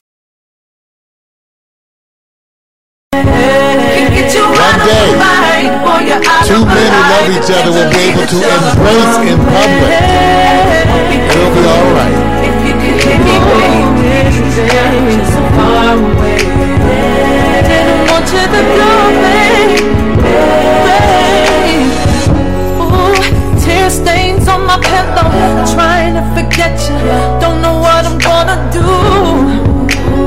[3.12, 7.50] Can get you out of my mind, boy, you're out Two men who love each
[7.52, 10.00] other will be able to embrace in public.
[11.28, 12.15] It'll be all
[14.56, 16.38] you're so far away.
[17.68, 18.62] Didn't want you to
[19.22, 19.84] babe.
[22.80, 26.96] Ooh, tear stains on my pillow, I'm trying to forget you.
[27.40, 28.88] Don't know what I'm gonna do.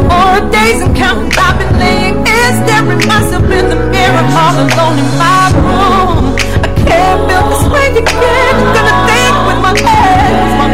[0.09, 2.19] More days and counting, I've been laying
[2.65, 6.35] staring myself in the mirror, all alone in my room.
[6.65, 8.55] I can't feel this way again.
[8.75, 10.69] Gonna think with my head, my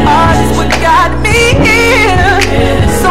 [0.57, 2.35] what got me here.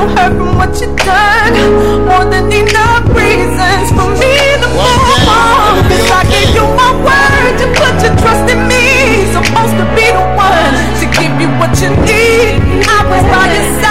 [0.04, 1.56] So hurt from what you done,
[2.04, 5.80] more than enough reasons for me to move on.
[5.88, 8.84] 'Cause I gave you my word, you put your trust in me.
[9.32, 12.84] Supposed to be the one to give you what you need.
[12.96, 13.83] I was by your side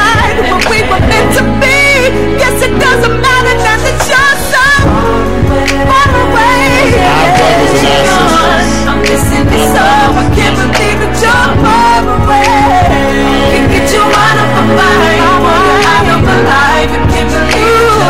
[16.45, 18.09] Life and can believe so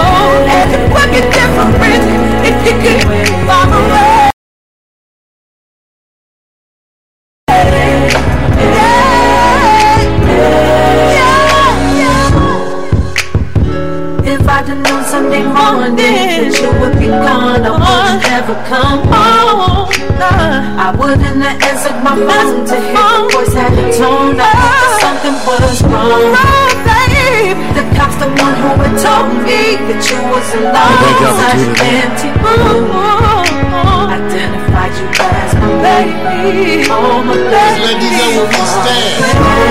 [0.00, 2.06] Oh, there's a fucking difference
[2.48, 3.00] if you could
[3.46, 4.30] find a way
[14.30, 19.07] If I'd known someday morning you would be gone, I would come
[22.08, 24.36] my phone to hear the voice had a tone.
[24.40, 26.32] I knew that something was wrong.
[26.88, 27.58] babe.
[27.76, 30.72] The cops the one who had told me that you was alone.
[30.72, 32.08] Thank God for Such tuning in.
[32.08, 32.88] empty room.
[34.08, 36.88] Identified you as my baby.
[36.88, 37.80] Oh, my baby.
[37.84, 39.68] let you know where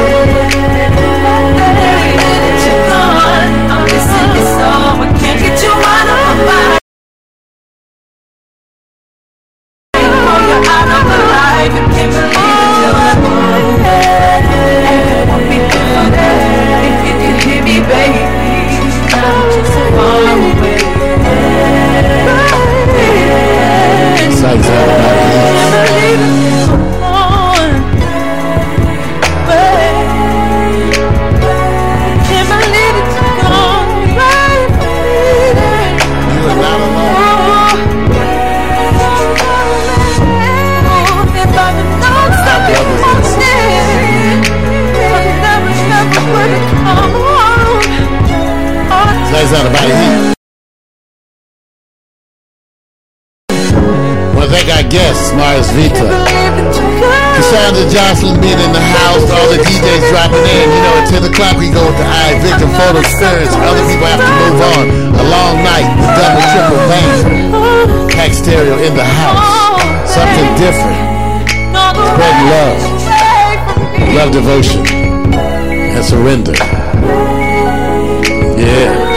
[60.33, 60.67] In.
[60.67, 63.53] You know, at 10 o'clock we go with the I Victim Photo Experience.
[63.55, 64.85] Other people have to move on.
[65.17, 68.09] A long night, the double triple bang.
[68.11, 69.43] Pack stereo in the house.
[70.09, 70.99] Something different.
[71.95, 72.79] Spreading love.
[74.15, 74.83] Love devotion.
[74.87, 76.53] And surrender.
[78.57, 79.07] Yeah.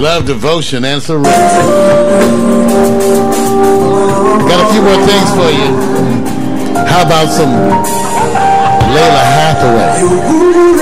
[0.00, 1.28] Love, devotion, and surrender.
[4.48, 5.70] Got a few more things for you.
[6.86, 7.99] How about some
[8.90, 10.02] Lalah Hathaway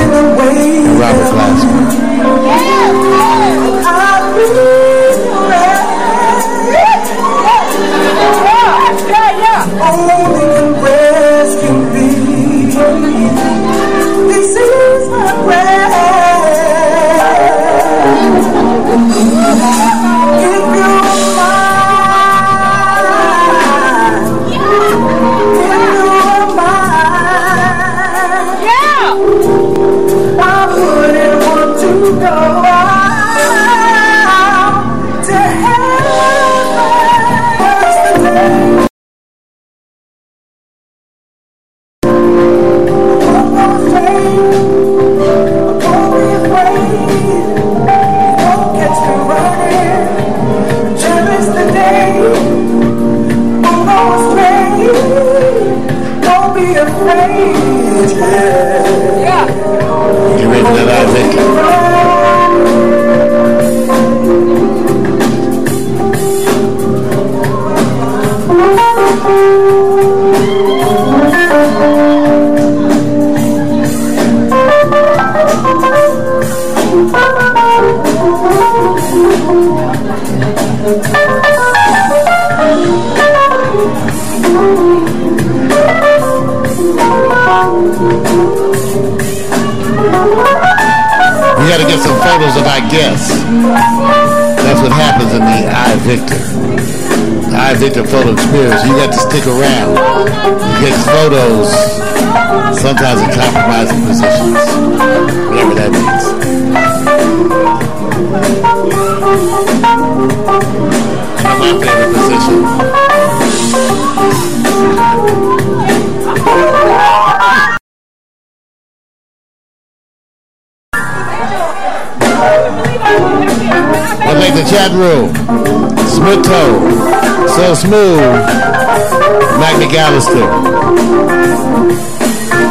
[0.00, 2.08] and Robert Glasper?
[9.80, 10.37] Only the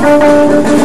[0.08, 0.77] Robert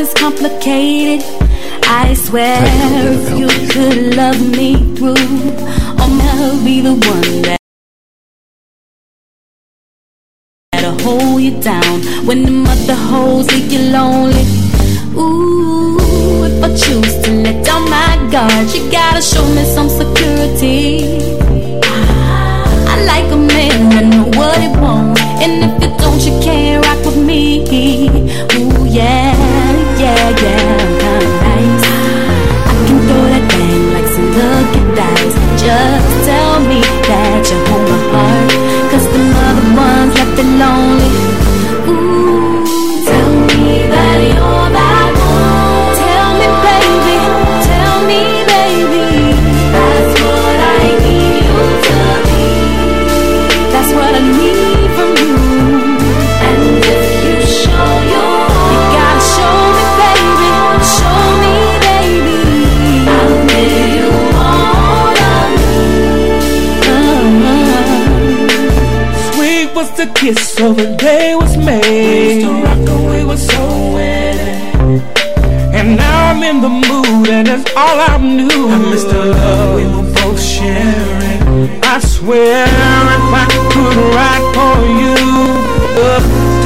[0.00, 1.37] is complicated.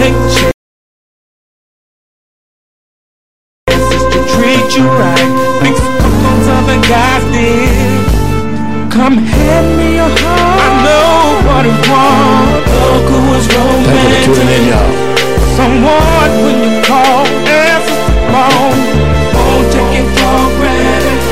[0.03, 0.19] take
[3.69, 5.31] chances to treat you right.
[5.63, 8.03] Think sometimes I've guys guided.
[8.91, 10.59] Come hand me your heart.
[10.67, 11.15] I know
[11.47, 12.67] what it wants.
[12.83, 13.95] Look who was romantic.
[13.95, 14.93] Thank you for in, y'all.
[15.55, 18.79] Someone when you call, answers the phone.
[19.39, 21.23] Won't take it for granted.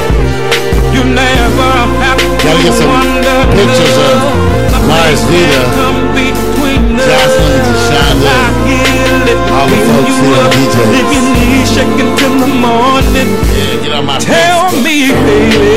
[0.94, 1.70] You never
[2.06, 3.38] have to wonder.
[3.50, 5.79] pictures of Myers Vita.
[9.60, 10.88] all the folks here, DJs.
[11.00, 15.69] If you need shaking till the morning, yeah, get my tell me, baby.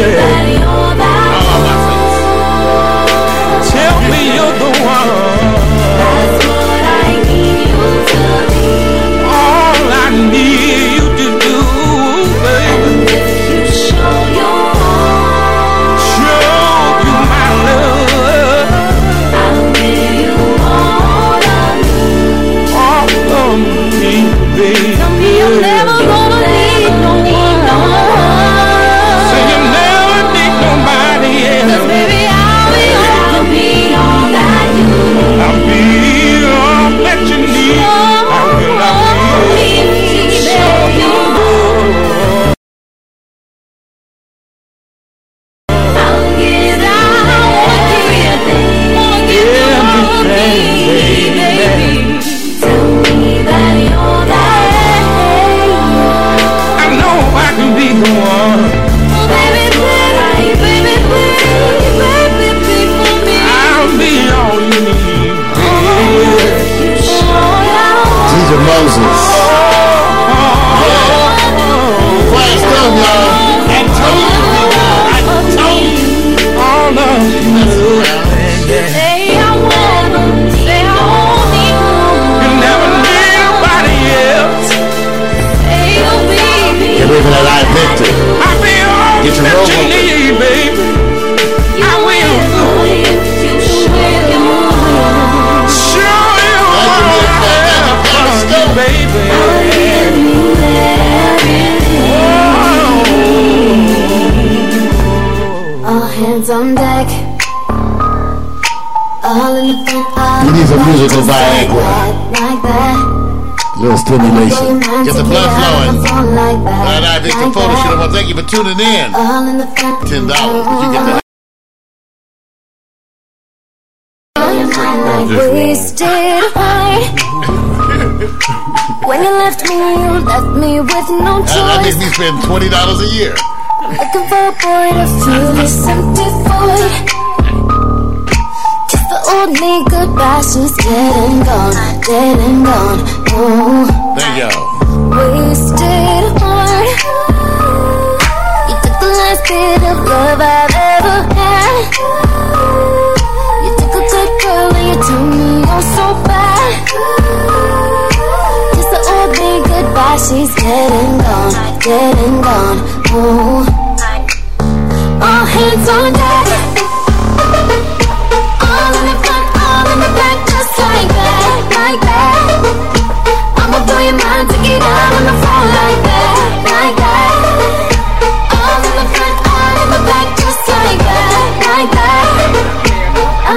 [118.63, 119.11] tuning in.
[119.11, 120.62] $10.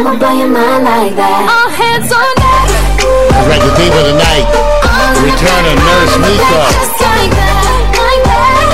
[0.07, 1.51] I'ma blow your mind like that.
[1.51, 2.71] All hands on deck.
[3.27, 3.59] That's right.
[3.59, 4.47] The theme of the night.
[5.19, 6.63] Return of Nurse Miko.
[6.79, 8.71] Just like that, like that.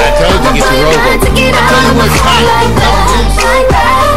[0.00, 1.12] I told you get your robo.
[1.12, 2.40] I tell you what's hot.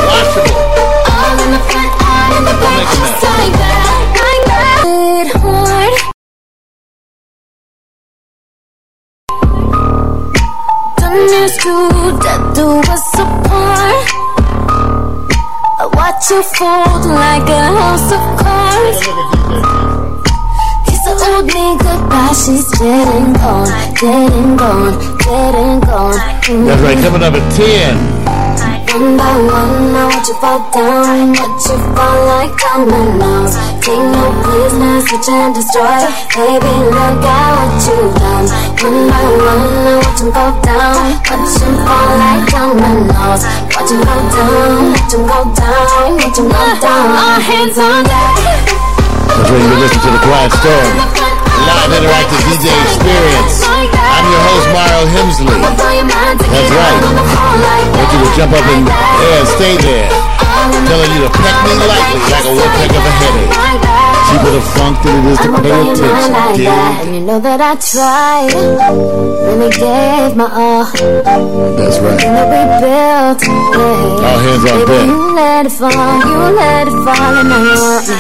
[0.08, 0.64] Washable.
[1.12, 4.80] All in the front, all in the back, just like that, like that.
[4.88, 6.00] Good heart.
[11.04, 13.39] Done this to death do us apart.
[16.28, 19.00] You fold like a house of cards.
[20.86, 26.68] Kiss the old me goodbye, she's dead and gone, dead and gone, dead and gone.
[26.68, 26.98] That's right.
[26.98, 28.19] Coming up at ten.
[28.90, 33.54] One by one, I watch you fall down, watch you fall like dominoes.
[33.86, 36.10] Take no business, switch and destroy.
[36.34, 38.50] Baby, look at what you've done.
[38.82, 43.46] One by one, I watch them go down, watch them fall like dominoes.
[43.78, 47.14] Watch them go down, watch them go down, watch them go down.
[47.14, 48.74] All hands on deck.
[49.38, 49.70] That's right.
[49.70, 50.98] You listen to the Quiet Storm.
[51.70, 53.69] Live interactive DJ experience.
[54.30, 55.50] I'm your host, Mario Hemsley.
[55.50, 57.02] That's right.
[57.02, 58.86] I want you to jump up and
[59.58, 60.06] stay there.
[60.86, 64.09] Telling you to peck me lightly like a woodpeck of a headache.
[64.30, 66.32] Cheaper the funk than it is to pay attention.
[66.32, 68.54] like that, and you know that I tried.
[68.54, 70.86] Really gave my all.
[70.86, 72.22] That's right.
[72.22, 74.22] And we built, yeah.
[74.22, 75.06] All hands on deck.
[75.10, 78.18] You let it fall, you let it fall, and you want me.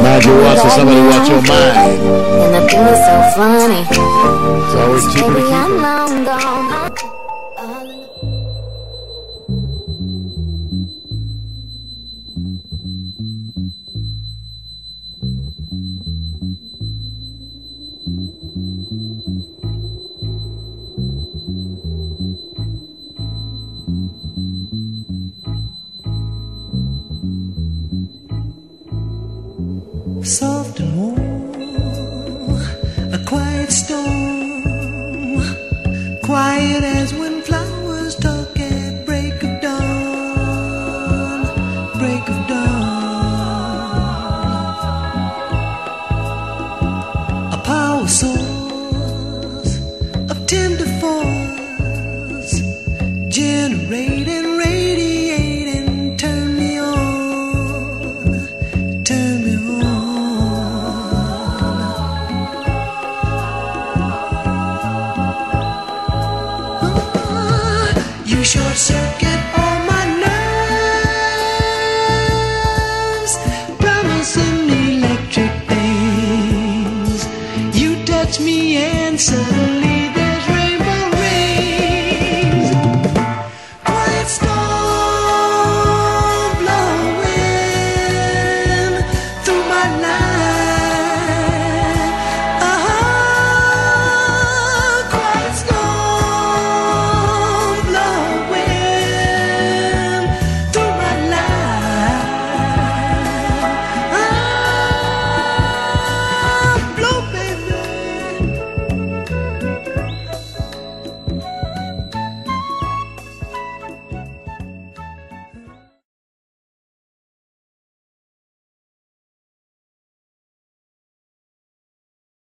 [0.00, 2.00] Mind your watch so somebody watch your mind.
[2.40, 3.84] And the thing is so funny.
[3.84, 6.77] It's always cheaper to keep it.